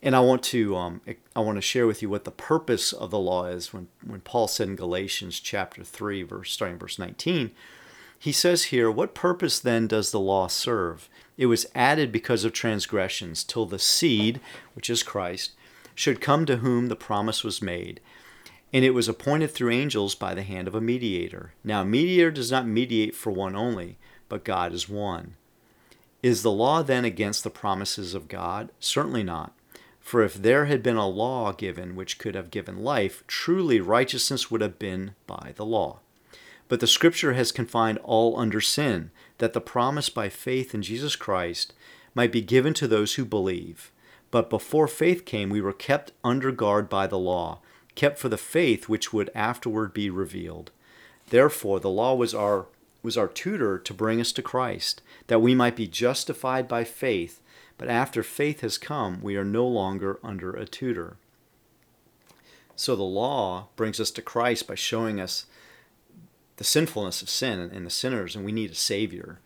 And 0.00 0.14
I 0.14 0.20
want 0.20 0.42
to 0.44 0.76
um, 0.76 1.00
I 1.34 1.40
want 1.40 1.56
to 1.56 1.62
share 1.62 1.86
with 1.86 2.02
you 2.02 2.08
what 2.08 2.24
the 2.24 2.30
purpose 2.30 2.92
of 2.92 3.10
the 3.10 3.18
law 3.18 3.46
is. 3.46 3.72
When 3.72 3.88
when 4.04 4.20
Paul 4.20 4.48
said 4.48 4.68
in 4.68 4.76
Galatians 4.76 5.40
chapter 5.40 5.82
three, 5.84 6.22
verse 6.22 6.52
starting 6.52 6.78
verse 6.78 6.98
nineteen, 6.98 7.50
he 8.18 8.32
says 8.32 8.64
here, 8.64 8.90
"What 8.90 9.14
purpose 9.14 9.58
then 9.58 9.86
does 9.88 10.10
the 10.10 10.20
law 10.20 10.46
serve? 10.46 11.08
It 11.36 11.46
was 11.46 11.66
added 11.74 12.12
because 12.12 12.44
of 12.44 12.52
transgressions, 12.52 13.42
till 13.42 13.66
the 13.66 13.78
seed, 13.78 14.40
which 14.74 14.88
is 14.90 15.02
Christ, 15.02 15.52
should 15.94 16.20
come 16.20 16.46
to 16.46 16.58
whom 16.58 16.86
the 16.88 16.96
promise 16.96 17.42
was 17.42 17.62
made." 17.62 18.00
And 18.72 18.84
it 18.84 18.90
was 18.90 19.08
appointed 19.08 19.50
through 19.50 19.70
angels 19.70 20.14
by 20.14 20.34
the 20.34 20.42
hand 20.42 20.66
of 20.66 20.74
a 20.74 20.80
mediator. 20.80 21.52
Now, 21.62 21.84
mediator 21.84 22.30
does 22.30 22.50
not 22.50 22.66
mediate 22.66 23.14
for 23.14 23.30
one 23.30 23.54
only, 23.54 23.98
but 24.28 24.44
God 24.44 24.72
is 24.72 24.88
one. 24.88 25.36
Is 26.22 26.42
the 26.42 26.52
law 26.52 26.82
then 26.82 27.04
against 27.04 27.44
the 27.44 27.50
promises 27.50 28.14
of 28.14 28.28
God? 28.28 28.70
Certainly 28.78 29.24
not. 29.24 29.54
For 30.00 30.22
if 30.22 30.34
there 30.34 30.64
had 30.66 30.82
been 30.82 30.96
a 30.96 31.08
law 31.08 31.52
given 31.52 31.94
which 31.94 32.18
could 32.18 32.34
have 32.34 32.50
given 32.50 32.82
life, 32.82 33.24
truly 33.26 33.80
righteousness 33.80 34.50
would 34.50 34.60
have 34.60 34.78
been 34.78 35.14
by 35.26 35.52
the 35.56 35.66
law. 35.66 36.00
But 36.68 36.80
the 36.80 36.86
Scripture 36.86 37.34
has 37.34 37.52
confined 37.52 37.98
all 37.98 38.38
under 38.38 38.60
sin, 38.60 39.10
that 39.38 39.52
the 39.52 39.60
promise 39.60 40.08
by 40.08 40.28
faith 40.28 40.74
in 40.74 40.82
Jesus 40.82 41.16
Christ 41.16 41.74
might 42.14 42.32
be 42.32 42.40
given 42.40 42.72
to 42.74 42.88
those 42.88 43.14
who 43.14 43.24
believe. 43.24 43.92
But 44.30 44.48
before 44.48 44.88
faith 44.88 45.24
came, 45.24 45.50
we 45.50 45.60
were 45.60 45.72
kept 45.72 46.12
under 46.24 46.50
guard 46.50 46.88
by 46.88 47.06
the 47.06 47.18
law, 47.18 47.60
kept 47.94 48.18
for 48.18 48.28
the 48.28 48.38
faith 48.38 48.88
which 48.88 49.12
would 49.12 49.30
afterward 49.34 49.92
be 49.92 50.10
revealed. 50.10 50.70
Therefore, 51.28 51.80
the 51.80 51.90
law 51.90 52.14
was 52.14 52.34
our 52.34 52.66
was 53.02 53.16
our 53.16 53.26
tutor 53.26 53.78
to 53.80 53.92
bring 53.92 54.20
us 54.20 54.30
to 54.30 54.42
Christ, 54.42 55.02
that 55.26 55.42
we 55.42 55.56
might 55.56 55.74
be 55.74 55.88
justified 55.88 56.68
by 56.68 56.84
faith. 56.84 57.40
But 57.76 57.88
after 57.88 58.22
faith 58.22 58.60
has 58.60 58.78
come, 58.78 59.20
we 59.20 59.36
are 59.36 59.44
no 59.44 59.66
longer 59.66 60.20
under 60.22 60.52
a 60.52 60.66
tutor. 60.66 61.16
So 62.76 62.94
the 62.94 63.02
law 63.02 63.68
brings 63.74 63.98
us 63.98 64.12
to 64.12 64.22
Christ 64.22 64.68
by 64.68 64.76
showing 64.76 65.20
us 65.20 65.46
the 66.58 66.64
sinfulness 66.64 67.22
of 67.22 67.28
sin 67.28 67.58
and 67.58 67.84
the 67.84 67.90
sinners, 67.90 68.36
and 68.36 68.44
we 68.44 68.52
need 68.52 68.70
a 68.70 68.76
Savior 68.76 69.40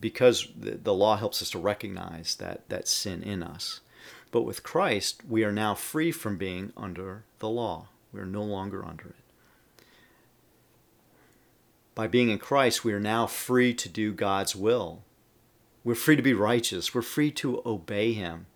because 0.00 0.48
the, 0.58 0.72
the 0.72 0.94
law 0.94 1.16
helps 1.16 1.40
us 1.40 1.50
to 1.50 1.58
recognize 1.58 2.34
that, 2.36 2.68
that 2.68 2.88
sin 2.88 3.22
in 3.22 3.42
us. 3.42 3.80
But 4.34 4.42
with 4.42 4.64
Christ, 4.64 5.22
we 5.28 5.44
are 5.44 5.52
now 5.52 5.76
free 5.76 6.10
from 6.10 6.38
being 6.38 6.72
under 6.76 7.22
the 7.38 7.48
law. 7.48 7.90
We 8.12 8.18
are 8.18 8.26
no 8.26 8.42
longer 8.42 8.84
under 8.84 9.10
it. 9.10 9.84
By 11.94 12.08
being 12.08 12.30
in 12.30 12.38
Christ, 12.38 12.84
we 12.84 12.92
are 12.92 12.98
now 12.98 13.28
free 13.28 13.72
to 13.74 13.88
do 13.88 14.12
God's 14.12 14.56
will. 14.56 15.04
We're 15.84 15.94
free 15.94 16.16
to 16.16 16.22
be 16.22 16.34
righteous. 16.34 16.92
We're 16.92 17.02
free 17.02 17.30
to 17.30 17.62
obey 17.64 18.12
him. 18.12 18.46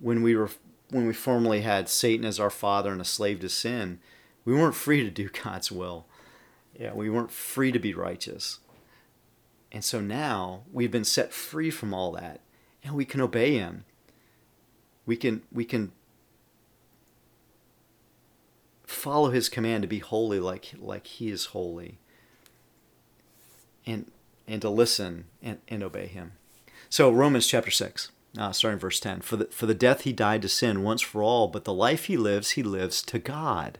When 0.00 0.22
we 0.22 0.34
were 0.34 0.48
when 0.88 1.06
we 1.06 1.12
formerly 1.12 1.60
had 1.60 1.90
Satan 1.90 2.24
as 2.24 2.40
our 2.40 2.48
father 2.48 2.90
and 2.90 3.02
a 3.02 3.04
slave 3.04 3.40
to 3.40 3.50
sin, 3.50 3.98
we 4.46 4.54
weren't 4.54 4.74
free 4.74 5.04
to 5.04 5.10
do 5.10 5.28
God's 5.44 5.70
will. 5.70 6.06
Yeah, 6.74 6.94
we 6.94 7.10
weren't 7.10 7.30
free 7.30 7.70
to 7.70 7.78
be 7.78 7.92
righteous. 7.92 8.60
And 9.70 9.84
so 9.84 10.00
now 10.00 10.62
we've 10.72 10.90
been 10.90 11.04
set 11.04 11.34
free 11.34 11.70
from 11.70 11.92
all 11.92 12.12
that. 12.12 12.40
and 12.82 12.94
we 12.94 13.04
can 13.04 13.20
obey 13.20 13.58
him. 13.58 13.84
We 15.06 15.16
can 15.16 15.42
we 15.52 15.64
can 15.64 15.92
follow 18.84 19.30
his 19.30 19.48
command 19.48 19.82
to 19.82 19.88
be 19.88 19.98
holy 19.98 20.38
like 20.38 20.72
like 20.78 21.06
he 21.06 21.30
is 21.30 21.46
holy. 21.46 21.98
And 23.84 24.10
and 24.46 24.62
to 24.62 24.70
listen 24.70 25.26
and, 25.42 25.58
and 25.68 25.82
obey 25.82 26.06
him. 26.06 26.32
So 26.88 27.10
Romans 27.10 27.46
chapter 27.46 27.70
6, 27.70 28.10
uh, 28.36 28.52
starting 28.52 28.78
verse 28.78 29.00
10. 29.00 29.22
For 29.22 29.36
the, 29.36 29.44
for 29.46 29.66
the 29.66 29.74
death 29.74 30.02
he 30.02 30.12
died 30.12 30.42
to 30.42 30.48
sin 30.48 30.82
once 30.82 31.00
for 31.00 31.22
all, 31.22 31.48
but 31.48 31.64
the 31.64 31.72
life 31.72 32.04
he 32.04 32.16
lives, 32.16 32.50
he 32.50 32.62
lives 32.62 33.02
to 33.02 33.18
God. 33.18 33.78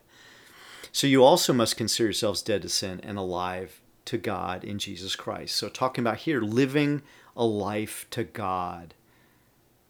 So 0.91 1.07
you 1.07 1.23
also 1.23 1.53
must 1.53 1.77
consider 1.77 2.05
yourselves 2.05 2.41
dead 2.41 2.61
to 2.63 2.69
sin 2.69 2.99
and 3.03 3.17
alive 3.17 3.81
to 4.05 4.17
God 4.17 4.63
in 4.63 4.79
Jesus 4.79 5.15
Christ. 5.15 5.55
So 5.55 5.69
talking 5.69 6.03
about 6.03 6.17
here, 6.17 6.41
living 6.41 7.01
a 7.35 7.45
life 7.45 8.07
to 8.11 8.23
God 8.23 8.93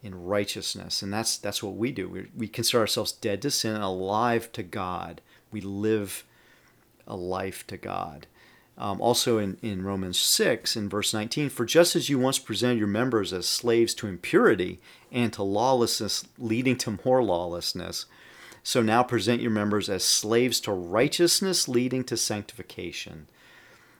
in 0.03 0.25
righteousness. 0.25 1.01
And 1.01 1.11
that's 1.11 1.37
that's 1.37 1.63
what 1.63 1.75
we 1.75 1.91
do. 1.91 2.09
We, 2.09 2.27
we 2.35 2.47
consider 2.47 2.81
ourselves 2.81 3.13
dead 3.13 3.41
to 3.43 3.51
sin 3.51 3.73
and 3.73 3.83
alive 3.83 4.51
to 4.51 4.61
God. 4.61 5.21
We 5.51 5.61
live 5.61 6.25
a 7.07 7.15
life 7.15 7.65
to 7.67 7.77
God. 7.77 8.27
Um, 8.75 8.99
also 9.01 9.37
in, 9.37 9.57
in 9.61 9.83
Romans 9.83 10.17
6, 10.17 10.75
in 10.75 10.89
verse 10.89 11.13
19, 11.13 11.49
for 11.49 11.63
just 11.63 11.95
as 11.95 12.09
you 12.09 12.17
once 12.17 12.39
presented 12.39 12.79
your 12.79 12.87
members 12.87 13.31
as 13.31 13.47
slaves 13.47 13.93
to 13.95 14.07
impurity 14.07 14.79
and 15.11 15.31
to 15.33 15.43
lawlessness, 15.43 16.25
leading 16.39 16.75
to 16.77 16.97
more 17.05 17.23
lawlessness, 17.23 18.07
so 18.63 18.81
now 18.81 19.03
present 19.03 19.41
your 19.41 19.51
members 19.51 19.89
as 19.89 20.03
slaves 20.03 20.59
to 20.61 20.71
righteousness, 20.71 21.67
leading 21.67 22.03
to 22.05 22.17
sanctification. 22.17 23.27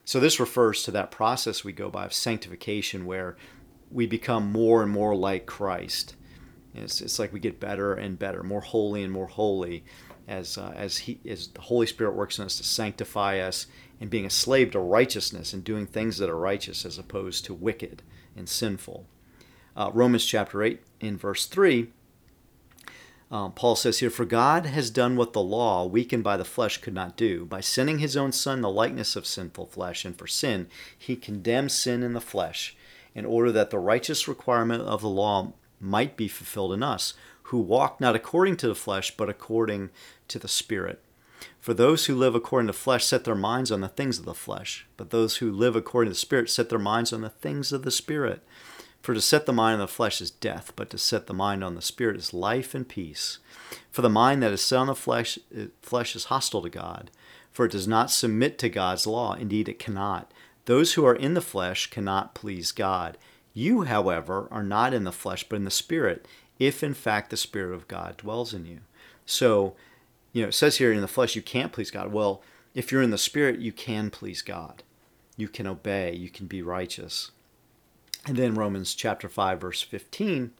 So 0.05 0.19
this 0.19 0.39
refers 0.39 0.83
to 0.83 0.91
that 0.91 1.11
process 1.11 1.63
we 1.63 1.71
go 1.71 1.89
by 1.89 2.05
of 2.05 2.13
sanctification, 2.13 3.05
where 3.05 3.35
we 3.93 4.07
become 4.07 4.51
more 4.51 4.81
and 4.81 4.91
more 4.91 5.15
like 5.15 5.45
Christ. 5.45 6.15
It's, 6.73 7.01
it's 7.01 7.19
like 7.19 7.31
we 7.31 7.39
get 7.39 7.59
better 7.59 7.93
and 7.93 8.17
better, 8.17 8.43
more 8.43 8.61
holy 8.61 9.03
and 9.03 9.13
more 9.13 9.27
holy, 9.27 9.83
as 10.27 10.57
uh, 10.57 10.73
as 10.75 10.97
he 10.97 11.19
as 11.29 11.49
the 11.49 11.61
Holy 11.61 11.85
Spirit 11.85 12.15
works 12.15 12.39
in 12.39 12.45
us 12.45 12.57
to 12.57 12.63
sanctify 12.63 13.39
us 13.39 13.67
and 13.99 14.09
being 14.09 14.25
a 14.25 14.29
slave 14.29 14.71
to 14.71 14.79
righteousness 14.79 15.53
and 15.53 15.63
doing 15.63 15.85
things 15.85 16.17
that 16.17 16.29
are 16.29 16.37
righteous 16.37 16.85
as 16.85 16.97
opposed 16.97 17.45
to 17.45 17.53
wicked 17.53 18.01
and 18.35 18.49
sinful. 18.49 19.05
Uh, 19.75 19.91
Romans 19.93 20.25
chapter 20.25 20.63
eight 20.63 20.81
in 20.99 21.17
verse 21.17 21.45
three. 21.45 21.89
Um, 23.31 23.51
Paul 23.53 23.75
says 23.75 23.97
here, 23.97 24.11
For 24.11 24.25
God 24.25 24.67
has 24.67 24.91
done 24.91 25.15
what 25.15 25.33
the 25.33 25.41
law, 25.41 25.85
weakened 25.85 26.23
by 26.23 26.37
the 26.37 26.45
flesh, 26.45 26.77
could 26.77 26.93
not 26.93 27.17
do. 27.17 27.45
By 27.45 27.61
sending 27.61 27.97
his 27.97 28.15
own 28.15 28.31
Son, 28.31 28.61
the 28.61 28.69
likeness 28.69 29.15
of 29.15 29.25
sinful 29.25 29.65
flesh, 29.67 30.05
and 30.05 30.15
for 30.15 30.27
sin, 30.27 30.67
he 30.95 31.15
condemned 31.15 31.71
sin 31.71 32.03
in 32.03 32.13
the 32.13 32.21
flesh, 32.21 32.77
in 33.15 33.25
order 33.25 33.51
that 33.51 33.69
the 33.69 33.79
righteous 33.79 34.27
requirement 34.27 34.81
of 34.83 35.01
the 35.01 35.09
law 35.09 35.53
might 35.79 36.17
be 36.17 36.27
fulfilled 36.27 36.73
in 36.73 36.81
us, 36.81 37.13
who 37.43 37.59
walk 37.59 37.99
not 37.99 38.15
according 38.15 38.57
to 38.57 38.67
the 38.67 38.75
flesh, 38.75 39.15
but 39.15 39.29
according 39.29 39.89
to 40.27 40.39
the 40.39 40.47
Spirit. 40.47 41.01
For 41.59 41.73
those 41.73 42.05
who 42.05 42.15
live 42.15 42.35
according 42.35 42.67
to 42.67 42.73
the 42.73 42.79
flesh 42.79 43.05
set 43.05 43.23
their 43.23 43.35
minds 43.35 43.71
on 43.71 43.81
the 43.81 43.87
things 43.87 44.19
of 44.19 44.25
the 44.25 44.33
flesh, 44.33 44.85
but 44.97 45.09
those 45.09 45.37
who 45.37 45.51
live 45.51 45.75
according 45.75 46.09
to 46.09 46.13
the 46.13 46.19
Spirit 46.19 46.49
set 46.49 46.69
their 46.69 46.79
minds 46.79 47.13
on 47.13 47.21
the 47.21 47.29
things 47.29 47.71
of 47.71 47.83
the 47.83 47.91
Spirit. 47.91 48.41
For 49.01 49.13
to 49.13 49.21
set 49.21 49.45
the 49.45 49.53
mind 49.53 49.75
on 49.75 49.79
the 49.81 49.87
flesh 49.87 50.21
is 50.21 50.31
death, 50.31 50.71
but 50.77 50.89
to 50.91 50.97
set 50.97 51.27
the 51.27 51.33
mind 51.33 51.63
on 51.63 51.75
the 51.75 51.81
Spirit 51.81 52.15
is 52.15 52.33
life 52.33 52.73
and 52.73 52.87
peace. 52.87 53.39
For 53.91 54.01
the 54.01 54.09
mind 54.09 54.41
that 54.41 54.53
is 54.53 54.61
set 54.61 54.79
on 54.79 54.87
the 54.87 54.95
flesh, 54.95 55.37
eh, 55.55 55.65
flesh 55.81 56.15
is 56.15 56.25
hostile 56.25 56.61
to 56.61 56.69
God, 56.69 57.11
for 57.51 57.65
it 57.65 57.73
does 57.73 57.87
not 57.87 58.11
submit 58.11 58.57
to 58.59 58.69
God's 58.69 59.05
law. 59.05 59.33
Indeed, 59.33 59.67
it 59.67 59.77
cannot. 59.77 60.31
Those 60.65 60.93
who 60.93 61.05
are 61.05 61.15
in 61.15 61.33
the 61.33 61.41
flesh 61.41 61.89
cannot 61.89 62.33
please 62.33 62.71
God. 62.71 63.17
You, 63.53 63.83
however, 63.83 64.47
are 64.49 64.63
not 64.63 64.93
in 64.93 65.03
the 65.03 65.11
flesh, 65.11 65.43
but 65.43 65.57
in 65.57 65.65
the 65.65 65.71
Spirit, 65.71 66.25
if 66.57 66.83
in 66.83 66.93
fact 66.93 67.29
the 67.29 67.37
Spirit 67.37 67.75
of 67.75 67.87
God 67.87 68.17
dwells 68.17 68.53
in 68.53 68.65
you. 68.65 68.79
So, 69.25 69.75
you 70.31 70.41
know, 70.41 70.49
it 70.49 70.53
says 70.53 70.77
here 70.77 70.91
in 70.91 71.01
the 71.01 71.07
flesh 71.07 71.35
you 71.35 71.41
can't 71.41 71.71
please 71.71 71.91
God. 71.91 72.11
Well, 72.11 72.41
if 72.73 72.91
you're 72.91 73.01
in 73.01 73.11
the 73.11 73.17
Spirit, 73.17 73.59
you 73.59 73.71
can 73.71 74.09
please 74.09 74.41
God. 74.41 74.83
You 75.37 75.47
can 75.47 75.67
obey, 75.67 76.15
you 76.15 76.29
can 76.29 76.47
be 76.47 76.61
righteous. 76.61 77.31
And 78.25 78.37
then 78.37 78.55
Romans 78.55 78.95
chapter 78.95 79.27
5, 79.27 79.59
verse 79.59 79.81
15 79.81 80.51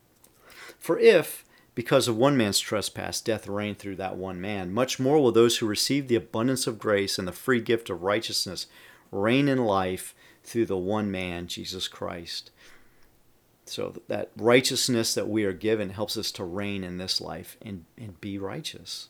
For 0.78 1.00
if, 1.00 1.46
because 1.76 2.08
of 2.08 2.18
one 2.18 2.38
man's 2.38 2.60
trespass, 2.60 3.22
death 3.22 3.48
reigned 3.48 3.80
through 3.80 3.96
that 3.96 4.18
one 4.18 4.40
man, 4.40 4.74
much 4.74 5.00
more 5.00 5.20
will 5.20 5.32
those 5.32 5.58
who 5.58 5.66
receive 5.66 6.08
the 6.08 6.16
abundance 6.16 6.68
of 6.68 6.78
grace 6.78 7.18
and 7.18 7.28
the 7.28 7.32
free 7.32 7.62
gift 7.62 7.90
of 7.90 8.04
righteousness 8.04 8.68
reign 9.14 9.48
in 9.48 9.64
life 9.66 10.16
through 10.44 10.66
the 10.66 10.78
one 10.78 11.10
man, 11.12 11.48
Jesus 11.48 11.88
Christ. 11.88 12.52
So 13.66 14.02
that 14.08 14.32
righteousness 14.36 15.14
that 15.14 15.30
we 15.30 15.46
are 15.46 15.54
given 15.54 15.92
helps 15.92 16.18
us 16.18 16.32
to 16.34 16.44
reign 16.44 16.84
in 16.84 16.98
this 16.98 17.22
life 17.22 17.56
and, 17.62 17.86
and 17.98 18.20
be 18.20 18.38
righteous. 18.38 19.08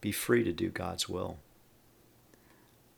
Be 0.00 0.10
free 0.10 0.42
to 0.42 0.52
do 0.52 0.68
God's 0.68 1.08
will. 1.08 1.38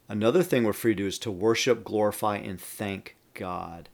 Another 0.08 0.42
thing 0.42 0.64
we're 0.64 0.72
free 0.72 0.94
to 0.94 1.02
do 1.02 1.06
is 1.06 1.18
to 1.20 1.30
worship, 1.30 1.84
glorify, 1.84 2.36
and 2.36 2.60
thank 2.60 3.16
God. 3.34 3.88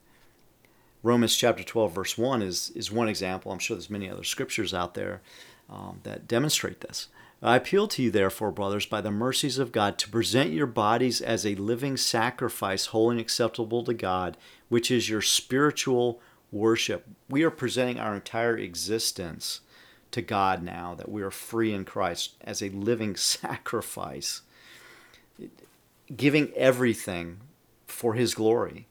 Romans 1.03 1.37
chapter 1.37 1.64
12, 1.64 1.92
verse 1.92 2.18
1 2.18 2.42
is, 2.42 2.70
is 2.74 2.92
one 2.92 3.09
example. 3.09 3.50
I'm 3.50 3.59
sure 3.59 3.76
there's 3.76 3.90
many 3.90 4.09
other 4.09 4.24
scriptures 4.24 4.74
out 4.74 4.94
there 4.94 5.22
um, 5.68 6.00
that 6.03 6.29
demonstrate 6.29 6.81
this. 6.81 7.09
I 7.42 7.57
appeal 7.57 7.88
to 7.88 8.03
you, 8.03 8.11
therefore, 8.11 8.50
brothers, 8.50 8.85
by 8.85 9.00
the 9.00 9.11
mercies 9.11 9.59
of 9.59 9.72
God, 9.72 9.96
to 9.98 10.11
present 10.11 10.50
your 10.50 10.66
bodies 10.66 11.22
as 11.22 11.46
a 11.46 11.55
living 11.55 11.96
sacrifice, 11.96 12.87
holy 12.87 13.12
and 13.12 13.20
acceptable 13.20 13.83
to 13.85 13.94
God, 13.94 14.37
which 14.68 14.90
is 14.90 15.09
your 15.09 15.22
spiritual 15.22 16.20
worship. 16.53 17.07
We 17.31 17.42
are 17.42 17.50
presenting 17.50 17.98
our 17.98 18.14
entire 18.14 18.59
existence 18.59 19.61
to 20.11 20.20
God 20.20 20.62
now, 20.62 20.94
that 20.96 21.11
we 21.11 21.22
are 21.22 21.31
free 21.31 21.72
in 21.72 21.87
Christ 21.87 22.37
as 22.42 22.62
a 22.62 22.68
living 22.68 23.16
sacrifice, 23.16 24.42
giving 26.14 26.53
everything 26.55 27.38
for 27.87 28.14
His 28.14 28.35
glory. 28.35 28.87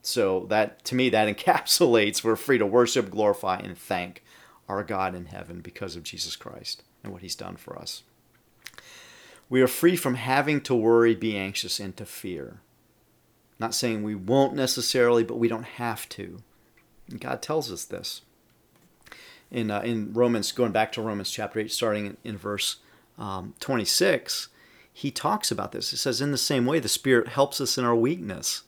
So 0.00 0.46
that 0.48 0.84
to 0.86 0.94
me 0.94 1.10
that 1.10 1.36
encapsulates 1.36 2.24
we're 2.24 2.36
free 2.36 2.58
to 2.58 2.66
worship, 2.66 3.10
glorify, 3.10 3.58
and 3.58 3.76
thank 3.76 4.22
our 4.72 4.84
God 4.84 5.14
in 5.14 5.26
heaven 5.26 5.60
because 5.60 5.96
of 5.96 6.02
Jesus 6.02 6.36
Christ 6.36 6.82
and 7.04 7.12
what 7.12 7.22
He's 7.22 7.36
done 7.36 7.56
for 7.56 7.78
us. 7.78 8.02
We 9.48 9.60
are 9.60 9.68
free 9.68 9.96
from 9.96 10.14
having 10.14 10.60
to 10.62 10.74
worry, 10.74 11.14
be 11.14 11.36
anxious, 11.36 11.78
and 11.78 11.96
to 11.98 12.06
fear. 12.06 12.60
Not 13.58 13.74
saying 13.74 14.02
we 14.02 14.14
won't 14.14 14.54
necessarily, 14.54 15.24
but 15.24 15.38
we 15.38 15.48
don't 15.48 15.64
have 15.64 16.08
to. 16.10 16.38
And 17.10 17.20
God 17.20 17.42
tells 17.42 17.70
us 17.70 17.84
this. 17.84 18.22
In, 19.50 19.70
uh, 19.70 19.80
in 19.80 20.14
Romans, 20.14 20.50
going 20.52 20.72
back 20.72 20.90
to 20.92 21.02
Romans 21.02 21.30
chapter 21.30 21.60
8, 21.60 21.70
starting 21.70 22.06
in, 22.06 22.16
in 22.24 22.38
verse 22.38 22.78
um, 23.18 23.54
26, 23.60 24.48
he 24.92 25.10
talks 25.10 25.50
about 25.50 25.72
this. 25.72 25.90
He 25.90 25.96
says, 25.96 26.20
In 26.20 26.32
the 26.32 26.38
same 26.38 26.64
way, 26.66 26.80
the 26.80 26.88
Spirit 26.88 27.28
helps 27.28 27.60
us 27.60 27.76
in 27.76 27.84
our 27.84 27.94
weakness. 27.94 28.62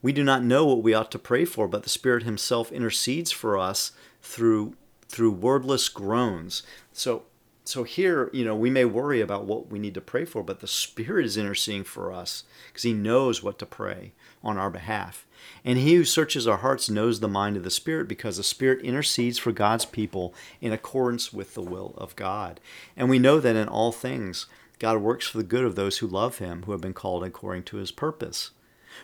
We 0.00 0.12
do 0.12 0.22
not 0.22 0.44
know 0.44 0.66
what 0.66 0.82
we 0.82 0.94
ought 0.94 1.10
to 1.12 1.18
pray 1.18 1.44
for, 1.44 1.66
but 1.66 1.82
the 1.82 1.88
Spirit 1.88 2.22
Himself 2.22 2.70
intercedes 2.70 3.32
for 3.32 3.58
us 3.58 3.92
through 4.22 4.74
through 5.08 5.30
wordless 5.32 5.88
groans. 5.88 6.62
So 6.92 7.24
so 7.68 7.84
here, 7.84 8.30
you 8.32 8.46
know, 8.46 8.56
we 8.56 8.70
may 8.70 8.86
worry 8.86 9.20
about 9.20 9.44
what 9.44 9.70
we 9.70 9.78
need 9.78 9.92
to 9.92 10.00
pray 10.00 10.24
for, 10.24 10.42
but 10.42 10.60
the 10.60 10.66
Spirit 10.66 11.26
is 11.26 11.36
interceding 11.36 11.84
for 11.84 12.10
us 12.10 12.44
because 12.68 12.84
He 12.84 12.94
knows 12.94 13.42
what 13.42 13.58
to 13.58 13.66
pray 13.66 14.12
on 14.42 14.56
our 14.56 14.70
behalf. 14.70 15.26
And 15.66 15.78
He 15.78 15.94
who 15.94 16.04
searches 16.04 16.46
our 16.46 16.56
hearts 16.56 16.88
knows 16.88 17.20
the 17.20 17.28
mind 17.28 17.58
of 17.58 17.64
the 17.64 17.70
Spirit 17.70 18.08
because 18.08 18.38
the 18.38 18.42
Spirit 18.42 18.82
intercedes 18.82 19.36
for 19.36 19.52
God's 19.52 19.84
people 19.84 20.34
in 20.62 20.72
accordance 20.72 21.30
with 21.30 21.52
the 21.52 21.60
will 21.60 21.92
of 21.98 22.16
God. 22.16 22.58
And 22.96 23.10
we 23.10 23.18
know 23.18 23.38
that 23.38 23.54
in 23.54 23.68
all 23.68 23.92
things, 23.92 24.46
God 24.78 25.02
works 25.02 25.26
for 25.26 25.36
the 25.36 25.44
good 25.44 25.64
of 25.64 25.74
those 25.74 25.98
who 25.98 26.06
love 26.06 26.38
Him, 26.38 26.62
who 26.62 26.72
have 26.72 26.80
been 26.80 26.94
called 26.94 27.22
according 27.22 27.64
to 27.64 27.76
His 27.76 27.90
purpose. 27.90 28.52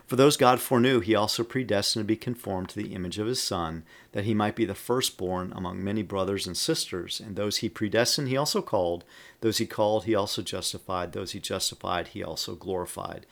For 0.06 0.16
those 0.16 0.36
God 0.36 0.60
foreknew, 0.60 1.00
he 1.00 1.14
also 1.14 1.44
predestined 1.44 2.02
to 2.02 2.06
be 2.06 2.16
conformed 2.16 2.68
to 2.70 2.76
the 2.76 2.94
image 2.94 3.18
of 3.18 3.26
his 3.26 3.42
Son, 3.42 3.84
that 4.12 4.24
he 4.24 4.34
might 4.34 4.56
be 4.56 4.64
the 4.64 4.74
firstborn 4.74 5.52
among 5.54 5.82
many 5.82 6.02
brothers 6.02 6.46
and 6.46 6.56
sisters. 6.56 7.20
And 7.20 7.36
those 7.36 7.58
he 7.58 7.68
predestined, 7.68 8.28
he 8.28 8.36
also 8.36 8.62
called. 8.62 9.04
Those 9.40 9.58
he 9.58 9.66
called, 9.66 10.04
he 10.04 10.14
also 10.14 10.42
justified. 10.42 11.12
Those 11.12 11.32
he 11.32 11.40
justified, 11.40 12.08
he 12.08 12.22
also 12.22 12.54
glorified. 12.54 13.26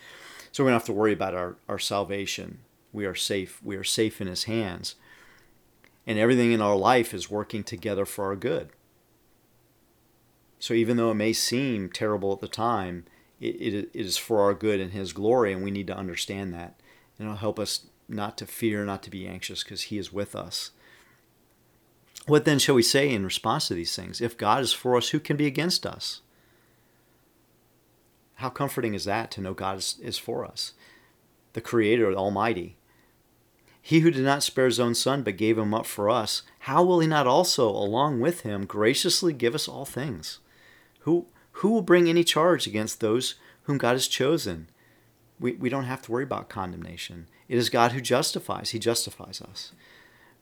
So 0.50 0.64
we 0.64 0.68
don't 0.68 0.78
have 0.78 0.86
to 0.86 0.92
worry 0.92 1.12
about 1.12 1.34
our, 1.34 1.56
our 1.68 1.78
salvation. 1.78 2.60
We 2.92 3.06
are 3.06 3.14
safe. 3.14 3.60
We 3.62 3.76
are 3.76 3.84
safe 3.84 4.20
in 4.20 4.26
his 4.26 4.44
hands. 4.44 4.96
And 6.06 6.18
everything 6.18 6.52
in 6.52 6.60
our 6.60 6.76
life 6.76 7.14
is 7.14 7.30
working 7.30 7.64
together 7.64 8.04
for 8.04 8.26
our 8.26 8.36
good. 8.36 8.70
So 10.58 10.74
even 10.74 10.96
though 10.96 11.10
it 11.10 11.14
may 11.14 11.32
seem 11.32 11.88
terrible 11.88 12.32
at 12.32 12.40
the 12.40 12.48
time, 12.48 13.04
it, 13.42 13.74
it, 13.74 13.90
is 13.94 14.16
for 14.16 14.40
our 14.40 14.54
good 14.54 14.80
and 14.80 14.92
His 14.92 15.12
glory, 15.12 15.52
and 15.52 15.62
we 15.62 15.70
need 15.70 15.86
to 15.88 15.96
understand 15.96 16.54
that. 16.54 16.80
And 17.18 17.26
it'll 17.26 17.36
help 17.36 17.58
us 17.58 17.86
not 18.08 18.38
to 18.38 18.46
fear, 18.46 18.84
not 18.84 19.02
to 19.04 19.10
be 19.10 19.26
anxious, 19.26 19.62
because 19.64 19.82
He 19.82 19.98
is 19.98 20.12
with 20.12 20.36
us. 20.36 20.70
What 22.26 22.44
then 22.44 22.58
shall 22.58 22.76
we 22.76 22.82
say 22.82 23.10
in 23.10 23.24
response 23.24 23.68
to 23.68 23.74
these 23.74 23.96
things? 23.96 24.20
If 24.20 24.36
God 24.36 24.62
is 24.62 24.72
for 24.72 24.96
us, 24.96 25.08
who 25.08 25.18
can 25.18 25.36
be 25.36 25.46
against 25.46 25.84
us? 25.84 26.20
How 28.36 28.48
comforting 28.48 28.94
is 28.94 29.04
that 29.04 29.30
to 29.32 29.40
know 29.40 29.54
God 29.54 29.78
is, 29.78 29.98
is 30.00 30.18
for 30.18 30.44
us, 30.44 30.72
the 31.52 31.60
Creator, 31.60 32.12
the 32.12 32.16
Almighty? 32.16 32.76
He 33.80 34.00
who 34.00 34.12
did 34.12 34.24
not 34.24 34.44
spare 34.44 34.66
his 34.66 34.78
own 34.78 34.94
son, 34.94 35.24
but 35.24 35.36
gave 35.36 35.58
him 35.58 35.74
up 35.74 35.86
for 35.86 36.08
us, 36.08 36.42
how 36.60 36.84
will 36.84 37.00
he 37.00 37.08
not 37.08 37.26
also, 37.26 37.68
along 37.68 38.20
with 38.20 38.42
him, 38.42 38.64
graciously 38.64 39.32
give 39.32 39.56
us 39.56 39.66
all 39.66 39.84
things? 39.84 40.38
Who, 41.00 41.26
who 41.52 41.70
will 41.70 41.82
bring 41.82 42.08
any 42.08 42.24
charge 42.24 42.66
against 42.66 43.00
those 43.00 43.36
whom 43.62 43.78
God 43.78 43.92
has 43.92 44.08
chosen? 44.08 44.68
We, 45.38 45.52
we 45.52 45.68
don't 45.68 45.84
have 45.84 46.02
to 46.02 46.12
worry 46.12 46.24
about 46.24 46.48
condemnation. 46.48 47.26
It 47.48 47.58
is 47.58 47.70
God 47.70 47.92
who 47.92 48.00
justifies. 48.00 48.70
He 48.70 48.78
justifies 48.78 49.40
us. 49.40 49.72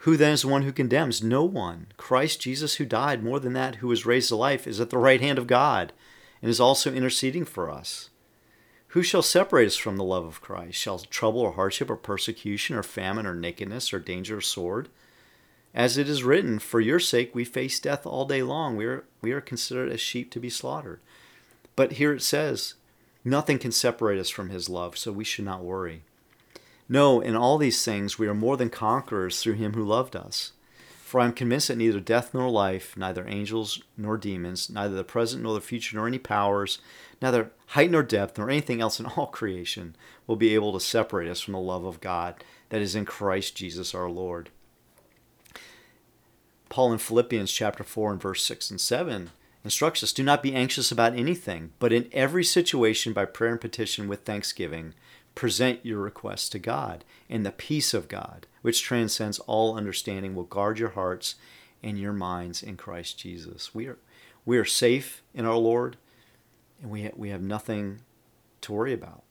Who 0.04 0.16
then 0.16 0.32
is 0.32 0.42
the 0.42 0.48
one 0.48 0.62
who 0.62 0.72
condemns? 0.72 1.22
No 1.22 1.44
one. 1.44 1.88
Christ 1.96 2.40
Jesus, 2.40 2.76
who 2.76 2.86
died, 2.86 3.22
more 3.22 3.38
than 3.38 3.52
that, 3.52 3.76
who 3.76 3.88
was 3.88 4.06
raised 4.06 4.28
to 4.28 4.36
life, 4.36 4.66
is 4.66 4.80
at 4.80 4.90
the 4.90 4.98
right 4.98 5.20
hand 5.20 5.38
of 5.38 5.46
God 5.46 5.92
and 6.40 6.50
is 6.50 6.61
also 6.61 6.92
interceding 6.92 7.44
for 7.44 7.70
us. 7.70 8.08
Who 8.88 9.02
shall 9.02 9.22
separate 9.22 9.66
us 9.66 9.76
from 9.76 9.98
the 9.98 10.04
love 10.04 10.24
of 10.24 10.40
Christ? 10.40 10.78
Shall 10.78 10.98
trouble 10.98 11.40
or 11.40 11.52
hardship 11.52 11.90
or 11.90 11.96
persecution 11.96 12.76
or 12.76 12.82
famine 12.82 13.26
or 13.26 13.34
nakedness 13.34 13.92
or 13.92 13.98
danger 13.98 14.38
or 14.38 14.40
sword? 14.40 14.88
As 15.74 15.96
it 15.96 16.08
is 16.08 16.24
written, 16.24 16.58
For 16.58 16.80
your 16.80 16.98
sake 16.98 17.34
we 17.34 17.44
face 17.44 17.78
death 17.78 18.04
all 18.04 18.24
day 18.24 18.42
long. 18.42 18.76
We 18.76 18.86
are, 18.86 19.04
we 19.22 19.32
are 19.32 19.40
considered 19.40 19.92
as 19.92 20.00
sheep 20.00 20.30
to 20.32 20.40
be 20.40 20.50
slaughtered. 20.50 21.00
But 21.76 21.92
here 21.92 22.12
it 22.12 22.22
says, 22.22 22.74
Nothing 23.24 23.58
can 23.58 23.70
separate 23.70 24.18
us 24.18 24.30
from 24.30 24.50
his 24.50 24.68
love, 24.68 24.98
so 24.98 25.12
we 25.12 25.24
should 25.24 25.44
not 25.44 25.62
worry. 25.62 26.02
No, 26.88 27.20
in 27.20 27.36
all 27.36 27.56
these 27.56 27.84
things 27.84 28.18
we 28.18 28.26
are 28.26 28.34
more 28.34 28.56
than 28.56 28.70
conquerors 28.70 29.40
through 29.40 29.54
him 29.54 29.74
who 29.74 29.84
loved 29.84 30.16
us. 30.16 30.52
For 31.10 31.20
I 31.20 31.24
am 31.24 31.32
convinced 31.32 31.68
that 31.68 31.78
neither 31.78 32.00
death 32.00 32.34
nor 32.34 32.48
life, 32.50 32.96
neither 32.96 33.26
angels 33.28 33.82
nor 33.96 34.16
demons, 34.16 34.70
neither 34.70 34.94
the 34.94 35.04
present 35.04 35.42
nor 35.42 35.54
the 35.54 35.60
future 35.60 35.96
nor 35.96 36.06
any 36.06 36.18
powers, 36.18 36.78
neither 37.20 37.52
height 37.68 37.90
nor 37.90 38.02
depth 38.02 38.38
nor 38.38 38.50
anything 38.50 38.80
else 38.80 38.98
in 38.98 39.06
all 39.06 39.26
creation 39.32 39.94
will 40.26 40.36
be 40.36 40.54
able 40.54 40.72
to 40.72 40.80
separate 40.80 41.28
us 41.28 41.40
from 41.40 41.52
the 41.52 41.60
love 41.60 41.84
of 41.84 42.00
God 42.00 42.42
that 42.70 42.80
is 42.80 42.94
in 42.94 43.04
Christ 43.04 43.56
Jesus 43.56 43.94
our 43.94 44.08
Lord. 44.08 44.50
Paul 46.70 46.92
in 46.92 46.98
Philippians 46.98 47.50
chapter 47.50 47.82
4 47.82 48.12
and 48.12 48.22
verse 48.22 48.44
6 48.44 48.70
and 48.70 48.80
7 48.80 49.30
instructs 49.64 50.02
us 50.04 50.12
do 50.12 50.22
not 50.22 50.42
be 50.42 50.54
anxious 50.54 50.90
about 50.90 51.16
anything, 51.16 51.72
but 51.80 51.92
in 51.92 52.08
every 52.12 52.44
situation 52.44 53.12
by 53.12 53.24
prayer 53.24 53.50
and 53.50 53.60
petition 53.60 54.08
with 54.08 54.20
thanksgiving 54.20 54.94
present 55.34 55.80
your 55.82 55.98
requests 55.98 56.48
to 56.50 56.58
God, 56.58 57.04
and 57.28 57.44
the 57.44 57.50
peace 57.50 57.92
of 57.92 58.08
God, 58.08 58.46
which 58.62 58.82
transcends 58.82 59.38
all 59.40 59.76
understanding, 59.76 60.34
will 60.34 60.44
guard 60.44 60.78
your 60.78 60.90
hearts 60.90 61.34
and 61.82 61.98
your 61.98 62.12
minds 62.12 62.62
in 62.62 62.76
Christ 62.76 63.18
Jesus. 63.18 63.74
We 63.74 63.86
are, 63.86 63.98
we 64.44 64.56
are 64.56 64.64
safe 64.64 65.22
in 65.34 65.44
our 65.46 65.56
Lord, 65.56 65.96
and 66.80 66.90
we, 66.90 67.04
ha- 67.04 67.12
we 67.16 67.30
have 67.30 67.42
nothing 67.42 68.00
to 68.60 68.72
worry 68.72 68.92
about. 68.92 69.24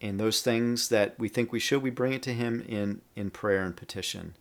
And 0.00 0.20
those 0.20 0.40
things 0.40 0.88
that 0.88 1.18
we 1.18 1.28
think 1.28 1.52
we 1.52 1.60
should, 1.60 1.82
we 1.82 1.90
bring 1.90 2.12
it 2.12 2.22
to 2.24 2.32
Him 2.32 2.64
in, 2.68 3.02
in 3.16 3.30
prayer 3.30 3.64
and 3.64 3.76
petition 3.76 4.34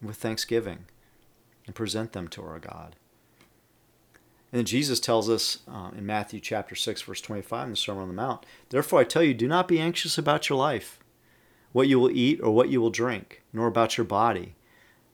with 0.00 0.16
thanksgiving 0.16 0.86
and 1.66 1.74
present 1.74 2.12
them 2.12 2.28
to 2.28 2.42
our 2.42 2.58
God. 2.58 2.96
And 4.52 4.60
then 4.60 4.66
Jesus 4.66 5.00
tells 5.00 5.28
us 5.28 5.58
uh, 5.66 5.90
in 5.96 6.06
Matthew 6.06 6.38
chapter 6.38 6.74
6, 6.74 7.02
verse 7.02 7.20
25 7.20 7.64
in 7.64 7.70
the 7.70 7.76
Sermon 7.76 8.02
on 8.02 8.08
the 8.08 8.14
Mount, 8.14 8.46
Therefore 8.70 9.00
I 9.00 9.04
tell 9.04 9.22
you, 9.22 9.34
do 9.34 9.48
not 9.48 9.66
be 9.66 9.80
anxious 9.80 10.16
about 10.16 10.48
your 10.48 10.58
life, 10.58 11.00
what 11.72 11.88
you 11.88 11.98
will 11.98 12.10
eat 12.10 12.40
or 12.40 12.52
what 12.52 12.68
you 12.68 12.80
will 12.80 12.90
drink, 12.90 13.42
nor 13.52 13.66
about 13.66 13.96
your 13.96 14.04
body, 14.04 14.54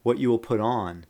what 0.02 0.18
you 0.18 0.28
will 0.28 0.38
put 0.38 0.60
on. 0.60 1.06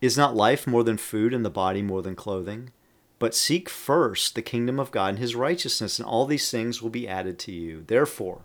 Is 0.00 0.16
not 0.16 0.36
life 0.36 0.66
more 0.66 0.84
than 0.84 0.96
food 0.96 1.34
and 1.34 1.44
the 1.44 1.50
body 1.50 1.82
more 1.82 2.02
than 2.02 2.14
clothing? 2.14 2.70
But 3.18 3.34
seek 3.34 3.68
first 3.68 4.34
the 4.34 4.42
kingdom 4.42 4.78
of 4.78 4.90
God 4.90 5.08
and 5.08 5.18
his 5.18 5.34
righteousness, 5.34 5.98
and 5.98 6.06
all 6.06 6.26
these 6.26 6.50
things 6.50 6.82
will 6.82 6.90
be 6.90 7.08
added 7.08 7.38
to 7.40 7.52
you. 7.52 7.82
Therefore, 7.86 8.44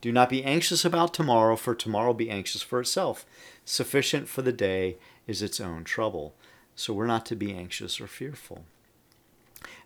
do 0.00 0.12
not 0.12 0.28
be 0.28 0.44
anxious 0.44 0.84
about 0.84 1.12
tomorrow, 1.12 1.56
for 1.56 1.74
tomorrow 1.74 2.08
will 2.08 2.14
be 2.14 2.30
anxious 2.30 2.62
for 2.62 2.80
itself. 2.80 3.26
Sufficient 3.64 4.28
for 4.28 4.42
the 4.42 4.52
day 4.52 4.96
is 5.26 5.42
its 5.42 5.60
own 5.60 5.84
trouble. 5.84 6.34
So 6.76 6.92
we're 6.92 7.06
not 7.06 7.26
to 7.26 7.36
be 7.36 7.52
anxious 7.52 8.00
or 8.00 8.06
fearful. 8.06 8.64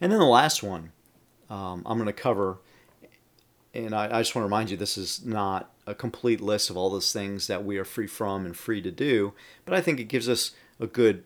And 0.00 0.12
then 0.12 0.18
the 0.18 0.26
last 0.26 0.62
one 0.62 0.92
um, 1.48 1.82
I'm 1.84 1.98
going 1.98 2.06
to 2.06 2.12
cover, 2.14 2.58
and 3.74 3.94
I, 3.94 4.06
I 4.06 4.20
just 4.20 4.34
want 4.34 4.42
to 4.42 4.46
remind 4.46 4.70
you 4.70 4.76
this 4.76 4.96
is 4.96 5.24
not 5.24 5.70
a 5.86 5.94
complete 5.94 6.40
list 6.40 6.70
of 6.70 6.78
all 6.78 6.88
those 6.88 7.12
things 7.12 7.46
that 7.46 7.64
we 7.64 7.76
are 7.76 7.84
free 7.84 8.06
from 8.06 8.46
and 8.46 8.56
free 8.56 8.80
to 8.80 8.90
do, 8.90 9.34
but 9.66 9.74
I 9.74 9.82
think 9.82 10.00
it 10.00 10.04
gives 10.04 10.28
us 10.28 10.52
a 10.80 10.86
good 10.86 11.24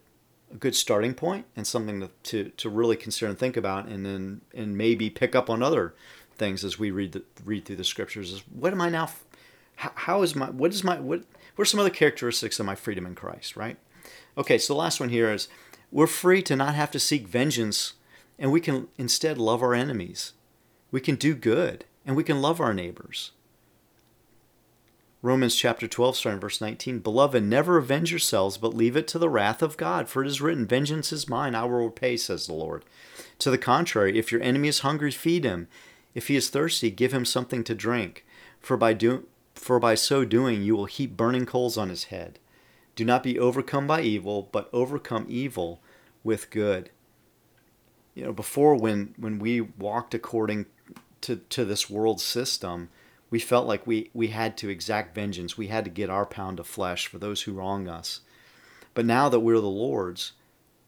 a 0.53 0.57
good 0.57 0.77
starting 0.77 1.13
point 1.13 1.45
and 1.57 1.67
something 1.67 2.01
to, 2.01 2.11
to, 2.23 2.51
to 2.51 2.71
really 2.71 2.95
consider 2.95 3.29
and 3.29 3.37
think 3.37 3.57
about 3.57 3.89
and 3.89 4.07
then 4.07 4.41
and 4.55 4.79
maybe 4.79 5.11
pick 5.11 5.35
up 5.35 5.51
on 5.51 5.61
other 5.61 5.93
things 6.37 6.65
as 6.65 6.79
we 6.79 6.91
read 6.91 7.13
the, 7.13 7.23
read 7.45 7.65
through 7.65 7.77
the 7.77 7.85
scriptures 7.85 8.33
is 8.33 8.43
what 8.49 8.73
am 8.73 8.81
I 8.81 8.89
now 8.89 9.11
how, 9.77 9.93
how 9.95 10.23
is 10.23 10.35
my 10.35 10.51
what 10.51 10.73
is 10.73 10.85
my 10.85 10.99
what 10.99 11.23
what 11.55 11.63
are 11.63 11.67
some 11.67 11.81
other 11.81 11.91
characteristics 11.91 12.61
of 12.61 12.67
my 12.67 12.75
freedom 12.75 13.07
in 13.07 13.15
Christ 13.15 13.57
right 13.57 13.79
Okay, 14.39 14.59
so 14.59 14.75
the 14.75 14.79
last 14.79 15.01
one 15.01 15.09
here 15.09 15.33
is 15.33 15.49
we're 15.91 16.07
free 16.07 16.43
to 16.43 16.57
not 16.57 16.75
have 16.75 16.91
to 16.91 17.01
seek 17.01 17.27
vengeance 17.27 17.95
and 18.39 18.53
we 18.53 18.61
can 18.61 18.89
instead 18.99 19.39
love 19.39 19.63
our 19.63 19.75
enemies. 19.75 20.35
We 20.91 21.01
can 21.01 21.17
do 21.17 21.35
good 21.35 21.87
and 22.05 22.17
we 22.17 22.25
can 22.25 22.43
love 22.43 22.61
our 22.61 22.75
neighbors. 22.75 23.33
Romans 25.23 25.57
chapter 25.57 25.89
12, 25.89 26.17
starting 26.17 26.41
verse 26.41 26.61
19 26.61 26.99
Beloved, 26.99 27.43
never 27.43 27.79
avenge 27.79 28.11
yourselves, 28.11 28.59
but 28.59 28.75
leave 28.75 28.97
it 28.97 29.09
to 29.09 29.19
the 29.19 29.31
wrath 29.31 29.63
of 29.63 29.79
God, 29.79 30.09
for 30.09 30.23
it 30.23 30.29
is 30.29 30.43
written, 30.43 30.67
Vengeance 30.67 31.13
is 31.13 31.29
mine, 31.29 31.55
I 31.55 31.65
will 31.65 31.85
repay, 31.85 32.17
says 32.17 32.47
the 32.47 32.53
Lord. 32.53 32.85
To 33.41 33.51
the 33.51 33.59
contrary, 33.59 34.19
if 34.19 34.31
your 34.31 34.43
enemy 34.43 34.69
is 34.69 34.81
hungry, 34.81 35.11
feed 35.11 35.45
him. 35.45 35.69
If 36.17 36.29
he 36.29 36.37
is 36.37 36.49
thirsty, 36.49 36.91
give 36.91 37.13
him 37.13 37.27
something 37.27 37.63
to 37.65 37.75
drink, 37.75 38.25
for 38.59 38.79
by, 38.79 38.95
do- 38.95 39.27
for 39.55 39.79
by 39.79 39.97
so 39.97 40.25
doing 40.25 40.63
you 40.63 40.75
will 40.75 40.87
heap 40.87 41.15
burning 41.15 41.45
coals 41.45 41.77
on 41.77 41.91
his 41.91 42.05
head. 42.05 42.39
Do 42.95 43.05
not 43.05 43.23
be 43.23 43.39
overcome 43.39 43.87
by 43.87 44.01
evil, 44.01 44.49
but 44.51 44.71
overcome 44.73 45.27
evil 45.29 45.83
with 46.25 46.49
good. 46.49 46.89
You 48.15 48.25
know, 48.25 48.33
before 48.33 48.75
when 48.77 49.13
when 49.19 49.39
we 49.39 49.61
walked 49.61 50.15
according 50.15 50.65
to, 51.21 51.37
to 51.37 51.67
this 51.67 51.91
world 51.91 52.19
system, 52.19 52.89
we 53.29 53.39
felt 53.39 53.67
like 53.67 53.87
we, 53.87 54.09
we 54.15 54.29
had 54.29 54.57
to 54.57 54.71
exact 54.71 55.15
vengeance. 55.15 55.59
We 55.59 55.67
had 55.67 55.85
to 55.85 55.91
get 55.91 56.09
our 56.09 56.25
pound 56.25 56.59
of 56.59 56.67
flesh 56.67 57.09
for 57.09 57.19
those 57.19 57.43
who 57.43 57.53
wrong 57.53 57.89
us. 57.89 58.21
But 58.95 59.05
now 59.05 59.29
that 59.29 59.41
we're 59.41 59.61
the 59.61 59.67
Lord's, 59.67 60.33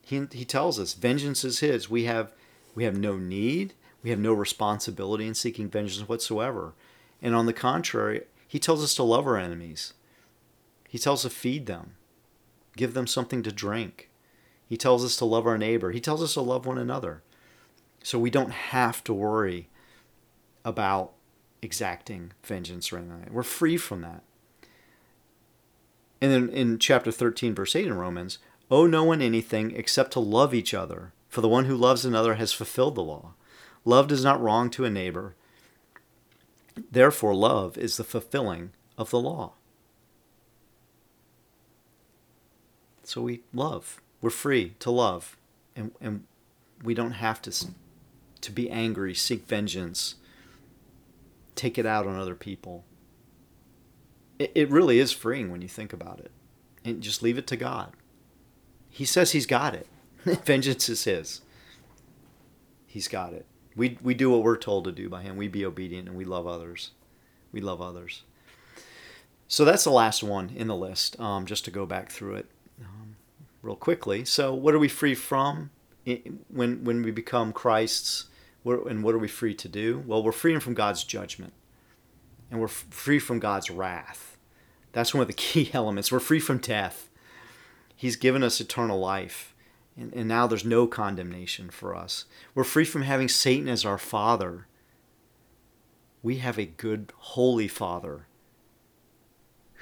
he, 0.00 0.26
he 0.32 0.46
tells 0.46 0.80
us 0.80 0.94
vengeance 0.94 1.44
is 1.44 1.58
his. 1.58 1.90
We 1.90 2.04
have 2.04 2.32
we 2.74 2.84
have 2.84 2.96
no 2.96 3.18
need, 3.18 3.74
we 4.02 4.10
have 4.10 4.18
no 4.18 4.32
responsibility 4.32 5.26
in 5.26 5.34
seeking 5.34 5.68
vengeance 5.68 6.08
whatsoever. 6.08 6.74
And 7.20 7.34
on 7.34 7.46
the 7.46 7.52
contrary, 7.52 8.22
he 8.46 8.58
tells 8.58 8.82
us 8.82 8.94
to 8.94 9.02
love 9.02 9.26
our 9.26 9.36
enemies. 9.36 9.94
He 10.88 10.98
tells 10.98 11.24
us 11.24 11.32
to 11.32 11.38
feed 11.38 11.66
them 11.66 11.94
give 12.78 12.94
them 12.94 13.08
something 13.08 13.42
to 13.42 13.52
drink. 13.52 14.08
He 14.66 14.76
tells 14.78 15.04
us 15.04 15.16
to 15.16 15.24
love 15.26 15.46
our 15.46 15.58
neighbor. 15.58 15.90
He 15.90 16.00
tells 16.00 16.22
us 16.22 16.34
to 16.34 16.40
love 16.40 16.64
one 16.64 16.78
another. 16.78 17.22
So 18.02 18.18
we 18.18 18.30
don't 18.30 18.52
have 18.52 19.02
to 19.04 19.12
worry 19.12 19.68
about 20.64 21.12
exacting 21.60 22.32
vengeance 22.44 22.92
or 22.92 22.98
anything. 22.98 23.28
We're 23.32 23.42
free 23.42 23.76
from 23.76 24.02
that. 24.02 24.22
And 26.20 26.32
then 26.32 26.48
in 26.50 26.78
chapter 26.78 27.10
13, 27.10 27.54
verse 27.54 27.74
8 27.74 27.88
in 27.88 27.94
Romans, 27.94 28.38
owe 28.70 28.86
no 28.86 29.02
one 29.02 29.20
anything 29.20 29.74
except 29.74 30.12
to 30.12 30.20
love 30.20 30.54
each 30.54 30.72
other, 30.72 31.12
for 31.28 31.40
the 31.40 31.48
one 31.48 31.64
who 31.64 31.76
loves 31.76 32.04
another 32.04 32.34
has 32.34 32.52
fulfilled 32.52 32.94
the 32.94 33.02
law. 33.02 33.34
Love 33.88 34.06
does 34.06 34.22
not 34.22 34.38
wrong 34.38 34.68
to 34.68 34.84
a 34.84 34.90
neighbor. 34.90 35.34
Therefore, 36.92 37.34
love 37.34 37.78
is 37.78 37.96
the 37.96 38.04
fulfilling 38.04 38.72
of 38.98 39.08
the 39.08 39.18
law. 39.18 39.54
So 43.02 43.22
we 43.22 43.40
love. 43.54 44.02
We're 44.20 44.28
free 44.28 44.74
to 44.80 44.90
love. 44.90 45.38
And, 45.74 45.92
and 46.02 46.24
we 46.84 46.92
don't 46.92 47.12
have 47.12 47.40
to, 47.40 47.66
to 48.42 48.52
be 48.52 48.68
angry, 48.68 49.14
seek 49.14 49.46
vengeance, 49.46 50.16
take 51.54 51.78
it 51.78 51.86
out 51.86 52.06
on 52.06 52.20
other 52.20 52.34
people. 52.34 52.84
It, 54.38 54.52
it 54.54 54.70
really 54.70 54.98
is 54.98 55.12
freeing 55.12 55.50
when 55.50 55.62
you 55.62 55.68
think 55.68 55.94
about 55.94 56.20
it. 56.20 56.30
And 56.84 57.00
just 57.00 57.22
leave 57.22 57.38
it 57.38 57.46
to 57.46 57.56
God. 57.56 57.94
He 58.90 59.06
says 59.06 59.32
He's 59.32 59.46
got 59.46 59.74
it. 59.74 59.86
vengeance 60.44 60.90
is 60.90 61.04
His. 61.04 61.40
He's 62.86 63.08
got 63.08 63.32
it. 63.32 63.46
We, 63.78 63.96
we 64.02 64.12
do 64.12 64.30
what 64.30 64.42
we're 64.42 64.58
told 64.58 64.84
to 64.84 64.92
do 64.92 65.08
by 65.08 65.22
Him. 65.22 65.36
We 65.36 65.48
be 65.48 65.64
obedient 65.64 66.08
and 66.08 66.16
we 66.16 66.24
love 66.24 66.46
others. 66.46 66.90
We 67.52 67.62
love 67.62 67.80
others. 67.80 68.24
So 69.46 69.64
that's 69.64 69.84
the 69.84 69.90
last 69.90 70.22
one 70.22 70.50
in 70.54 70.66
the 70.66 70.76
list, 70.76 71.18
um, 71.18 71.46
just 71.46 71.64
to 71.64 71.70
go 71.70 71.86
back 71.86 72.10
through 72.10 72.34
it 72.34 72.46
real 73.62 73.76
quickly. 73.76 74.24
So, 74.24 74.54
what 74.54 74.74
are 74.74 74.78
we 74.78 74.88
free 74.88 75.14
from 75.14 75.70
when 76.48 76.84
when 76.84 77.02
we 77.02 77.10
become 77.10 77.52
Christ's? 77.52 78.26
And 78.64 79.02
what 79.02 79.14
are 79.14 79.18
we 79.18 79.28
free 79.28 79.54
to 79.54 79.68
do? 79.68 80.04
Well, 80.06 80.22
we're 80.22 80.30
free 80.30 80.58
from 80.58 80.74
God's 80.74 81.02
judgment, 81.02 81.54
and 82.50 82.60
we're 82.60 82.68
free 82.68 83.18
from 83.18 83.38
God's 83.38 83.70
wrath. 83.70 84.36
That's 84.92 85.14
one 85.14 85.22
of 85.22 85.26
the 85.26 85.32
key 85.48 85.70
elements. 85.72 86.12
We're 86.12 86.20
free 86.20 86.40
from 86.40 86.58
death. 86.58 87.08
He's 87.96 88.16
given 88.16 88.42
us 88.42 88.60
eternal 88.60 89.00
life, 89.00 89.54
and, 89.98 90.14
and 90.14 90.28
now 90.28 90.46
there's 90.46 90.64
no 90.64 90.86
condemnation 90.86 91.70
for 91.70 91.94
us. 91.94 92.24
We're 92.54 92.64
free 92.64 92.84
from 92.84 93.02
having 93.02 93.28
Satan 93.28 93.68
as 93.68 93.84
our 93.84 93.98
father. 93.98 94.66
We 96.22 96.38
have 96.38 96.58
a 96.58 96.66
good, 96.66 97.12
holy 97.16 97.68
Father 97.68 98.26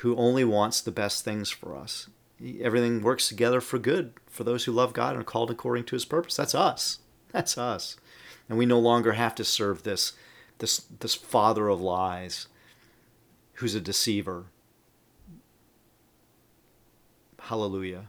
who 0.00 0.16
only 0.16 0.44
wants 0.44 0.80
the 0.80 0.90
best 0.90 1.24
things 1.24 1.50
for 1.50 1.76
us. 1.76 2.08
Everything 2.60 3.02
works 3.02 3.28
together 3.28 3.60
for 3.60 3.78
good 3.78 4.12
for 4.26 4.44
those 4.44 4.64
who 4.64 4.72
love 4.72 4.92
God 4.92 5.12
and 5.12 5.20
are 5.20 5.24
called 5.24 5.50
according 5.50 5.84
to 5.84 5.96
his 5.96 6.04
purpose. 6.04 6.36
That's 6.36 6.54
us. 6.54 6.98
That's 7.32 7.56
us. 7.56 7.96
And 8.48 8.58
we 8.58 8.66
no 8.66 8.78
longer 8.78 9.12
have 9.12 9.34
to 9.36 9.44
serve 9.44 9.82
this, 9.82 10.12
this, 10.58 10.84
this 11.00 11.14
father 11.14 11.68
of 11.68 11.80
lies 11.80 12.46
who's 13.54 13.74
a 13.74 13.80
deceiver. 13.80 14.46
Hallelujah. 17.40 18.08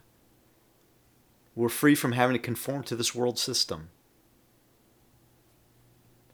We're 1.57 1.69
free 1.69 1.95
from 1.95 2.11
having 2.11 2.35
to 2.35 2.39
conform 2.39 2.83
to 2.83 2.95
this 2.95 3.15
world 3.15 3.39
system. 3.39 3.89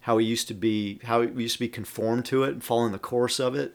How 0.01 0.17
we 0.17 0.25
used 0.25 0.49
to 0.49 0.53
be, 0.53 0.99
how 1.05 1.21
we 1.21 1.43
used 1.43 1.55
to 1.55 1.59
be 1.61 1.69
conformed 1.69 2.25
to 2.25 2.43
it 2.43 2.49
and 2.49 2.61
following 2.61 2.91
the 2.91 2.99
course 2.99 3.39
of 3.39 3.55
it, 3.55 3.73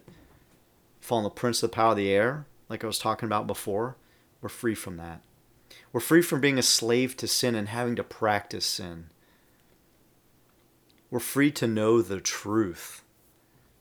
following 1.01 1.25
the 1.25 1.31
prince 1.31 1.63
of 1.63 1.71
the 1.71 1.75
power 1.75 1.93
of 1.93 1.97
the 1.97 2.11
air, 2.11 2.45
like 2.69 2.85
I 2.85 2.87
was 2.87 2.99
talking 2.99 3.27
about 3.27 3.47
before. 3.47 3.97
We're 4.43 4.51
free 4.51 4.75
from 4.75 4.99
that. 4.99 5.23
We're 5.91 6.01
free 6.01 6.21
from 6.21 6.43
being 6.43 6.59
a 6.59 6.63
slave 6.63 7.17
to 7.17 7.27
sin 7.27 7.55
and 7.55 7.71
having 7.71 7.97
to 7.97 8.05
practice 8.05 8.67
sin. 8.67 9.07
We're 11.11 11.19
free 11.19 11.51
to 11.53 11.67
know 11.67 12.03
the 12.03 12.21
truth 12.21 13.03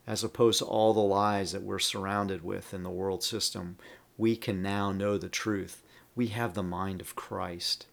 as 0.07 0.23
opposed 0.23 0.59
to 0.59 0.65
all 0.65 0.93
the 0.93 1.01
lies 1.01 1.51
that 1.51 1.63
we're 1.63 1.79
surrounded 1.79 2.45
with 2.45 2.73
in 2.73 2.83
the 2.83 2.89
world 2.89 3.23
system. 3.23 3.77
We 4.17 4.37
can 4.37 4.61
now 4.61 4.93
know 4.93 5.17
the 5.17 5.27
truth 5.27 5.83
we 6.17 6.27
have 6.27 6.55
the 6.55 6.63
mind 6.63 6.99
of 6.99 7.15
Christ. 7.15 7.85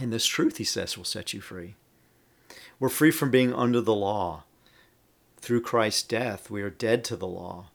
And 0.00 0.10
this 0.10 0.24
truth, 0.24 0.56
he 0.56 0.64
says, 0.64 0.96
will 0.96 1.04
set 1.04 1.34
you 1.34 1.42
free. 1.42 1.76
We're 2.80 2.88
free 2.88 3.10
from 3.10 3.30
being 3.30 3.52
under 3.52 3.82
the 3.82 3.94
law. 3.94 4.44
Through 5.36 5.60
Christ's 5.60 6.02
death, 6.02 6.50
we 6.50 6.62
are 6.62 6.70
dead 6.70 7.04
to 7.04 7.16
the 7.16 7.26
law. 7.26 7.66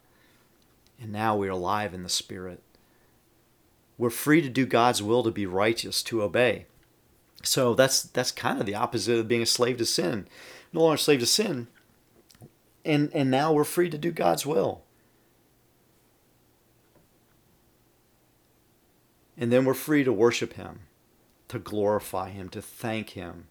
And 0.99 1.11
now 1.11 1.37
we 1.37 1.47
are 1.47 1.51
alive 1.51 1.93
in 1.93 2.01
the 2.01 2.09
Spirit. 2.09 2.63
We're 3.99 4.09
free 4.09 4.41
to 4.41 4.49
do 4.49 4.65
God's 4.65 5.03
will, 5.03 5.21
to 5.23 5.31
be 5.31 5.45
righteous, 5.45 6.01
to 6.03 6.23
obey. 6.23 6.65
So 7.43 7.75
that's 7.75 8.01
that's 8.01 8.31
kind 8.31 8.59
of 8.59 8.65
the 8.65 8.75
opposite 8.75 9.19
of 9.19 9.27
being 9.27 9.43
a 9.43 9.45
slave 9.45 9.77
to 9.77 9.85
sin. 9.85 10.27
No 10.73 10.81
longer 10.81 10.95
a 10.95 10.97
slave 10.97 11.19
to 11.19 11.27
sin. 11.27 11.67
And 12.83 13.11
and 13.13 13.29
now 13.29 13.53
we're 13.53 13.63
free 13.63 13.91
to 13.91 13.97
do 13.97 14.11
God's 14.11 14.45
will. 14.45 14.84
And 19.37 19.51
then 19.51 19.65
we're 19.65 19.73
free 19.73 20.03
to 20.03 20.13
worship 20.13 20.53
Him, 20.53 20.81
to 21.49 21.59
glorify 21.59 22.29
Him, 22.29 22.49
to 22.49 22.61
thank 22.61 23.11
Him 23.11 23.47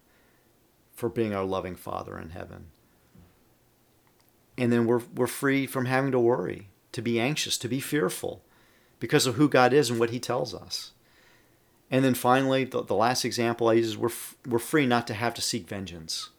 for 0.93 1.09
being 1.09 1.33
our 1.33 1.43
loving 1.43 1.75
Father 1.75 2.17
in 2.17 2.29
heaven. 2.29 2.67
And 4.57 4.71
then 4.71 4.85
we're, 4.85 5.01
we're 5.13 5.27
free 5.27 5.67
from 5.67 5.85
having 5.85 6.11
to 6.11 6.19
worry, 6.19 6.69
to 6.93 7.01
be 7.01 7.19
anxious, 7.19 7.57
to 7.57 7.67
be 7.67 7.79
fearful 7.79 8.41
because 8.99 9.25
of 9.25 9.35
who 9.35 9.49
God 9.49 9.73
is 9.73 9.89
and 9.89 9.99
what 9.99 10.11
He 10.11 10.19
tells 10.19 10.53
us. 10.53 10.91
And 11.91 12.03
then 12.03 12.15
finally, 12.15 12.63
the, 12.63 12.83
the 12.83 12.95
last 12.95 13.25
example 13.25 13.69
I 13.69 13.73
use 13.73 13.87
is 13.87 13.97
we're, 13.97 14.09
we're 14.47 14.59
free 14.59 14.85
not 14.85 15.05
to 15.07 15.13
have 15.13 15.33
to 15.35 15.41
seek 15.41 15.67
vengeance. 15.67 16.29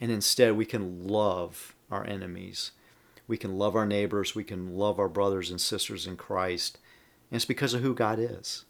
And 0.00 0.10
instead, 0.10 0.56
we 0.56 0.66
can 0.66 1.06
love 1.06 1.74
our 1.90 2.04
enemies. 2.06 2.72
We 3.26 3.38
can 3.38 3.56
love 3.56 3.74
our 3.74 3.86
neighbors. 3.86 4.34
We 4.34 4.44
can 4.44 4.76
love 4.76 4.98
our 4.98 5.08
brothers 5.08 5.50
and 5.50 5.60
sisters 5.60 6.06
in 6.06 6.16
Christ. 6.16 6.78
And 7.30 7.36
it's 7.36 7.44
because 7.44 7.72
of 7.72 7.80
who 7.80 7.94
God 7.94 8.18
is. 8.18 8.64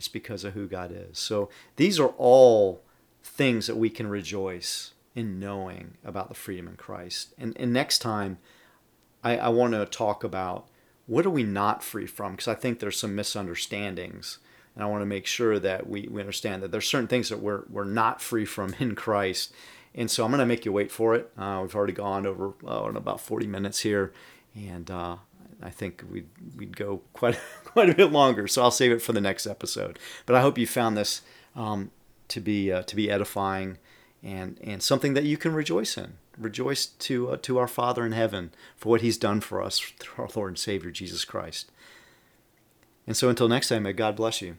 It's 0.00 0.08
because 0.08 0.44
of 0.44 0.54
who 0.54 0.66
God 0.66 0.90
is. 0.94 1.18
So 1.18 1.50
these 1.76 2.00
are 2.00 2.14
all 2.16 2.80
things 3.22 3.66
that 3.66 3.76
we 3.76 3.90
can 3.90 4.06
rejoice 4.06 4.94
in 5.14 5.38
knowing 5.38 5.98
about 6.02 6.30
the 6.30 6.34
freedom 6.34 6.66
in 6.68 6.76
Christ. 6.76 7.34
And, 7.36 7.54
and 7.60 7.70
next 7.70 7.98
time, 7.98 8.38
I, 9.22 9.36
I 9.36 9.48
want 9.50 9.74
to 9.74 9.84
talk 9.84 10.24
about 10.24 10.66
what 11.04 11.26
are 11.26 11.30
we 11.30 11.42
not 11.42 11.84
free 11.84 12.06
from? 12.06 12.32
Because 12.32 12.48
I 12.48 12.54
think 12.54 12.78
there's 12.78 12.98
some 12.98 13.14
misunderstandings. 13.14 14.38
And 14.74 14.82
I 14.82 14.86
want 14.86 15.02
to 15.02 15.06
make 15.06 15.26
sure 15.26 15.58
that 15.58 15.86
we, 15.86 16.08
we 16.10 16.22
understand 16.22 16.62
that 16.62 16.72
there's 16.72 16.88
certain 16.88 17.06
things 17.06 17.28
that 17.28 17.40
we're, 17.40 17.64
we're 17.68 17.84
not 17.84 18.22
free 18.22 18.46
from 18.46 18.74
in 18.78 18.94
Christ. 18.94 19.52
And 19.94 20.10
so 20.10 20.24
I'm 20.24 20.30
going 20.30 20.38
to 20.38 20.46
make 20.46 20.64
you 20.64 20.72
wait 20.72 20.90
for 20.90 21.14
it. 21.14 21.30
Uh, 21.36 21.58
we've 21.60 21.76
already 21.76 21.92
gone 21.92 22.24
over 22.24 22.54
in 22.88 22.96
about 22.96 23.20
40 23.20 23.46
minutes 23.46 23.80
here. 23.80 24.14
And 24.56 24.90
uh, 24.90 25.16
I 25.62 25.68
think 25.68 26.04
we'd, 26.10 26.28
we'd 26.56 26.74
go 26.74 27.02
quite, 27.12 27.38
quite 27.72 27.90
a 27.90 27.94
bit 27.94 28.12
longer. 28.12 28.46
So 28.46 28.62
I'll 28.62 28.70
save 28.70 28.92
it 28.92 29.02
for 29.02 29.12
the 29.12 29.20
next 29.20 29.46
episode. 29.46 29.98
But 30.26 30.36
I 30.36 30.40
hope 30.40 30.58
you 30.58 30.66
found 30.66 30.96
this 30.96 31.22
um, 31.56 31.90
to 32.28 32.40
be 32.40 32.72
uh, 32.72 32.82
to 32.82 32.96
be 32.96 33.10
edifying 33.10 33.78
and 34.22 34.58
and 34.62 34.82
something 34.82 35.14
that 35.14 35.24
you 35.24 35.36
can 35.36 35.54
rejoice 35.54 35.96
in. 35.96 36.14
Rejoice 36.38 36.86
to 36.86 37.30
uh, 37.30 37.36
to 37.42 37.58
our 37.58 37.68
Father 37.68 38.04
in 38.06 38.12
heaven 38.12 38.52
for 38.76 38.90
what 38.90 39.00
He's 39.00 39.18
done 39.18 39.40
for 39.40 39.62
us 39.62 39.78
through 39.98 40.24
our 40.24 40.30
Lord 40.34 40.50
and 40.50 40.58
Savior 40.58 40.90
Jesus 40.90 41.24
Christ. 41.24 41.70
And 43.06 43.16
so 43.16 43.28
until 43.28 43.48
next 43.48 43.68
time, 43.68 43.82
may 43.82 43.92
God 43.92 44.16
bless 44.16 44.40
you. 44.40 44.56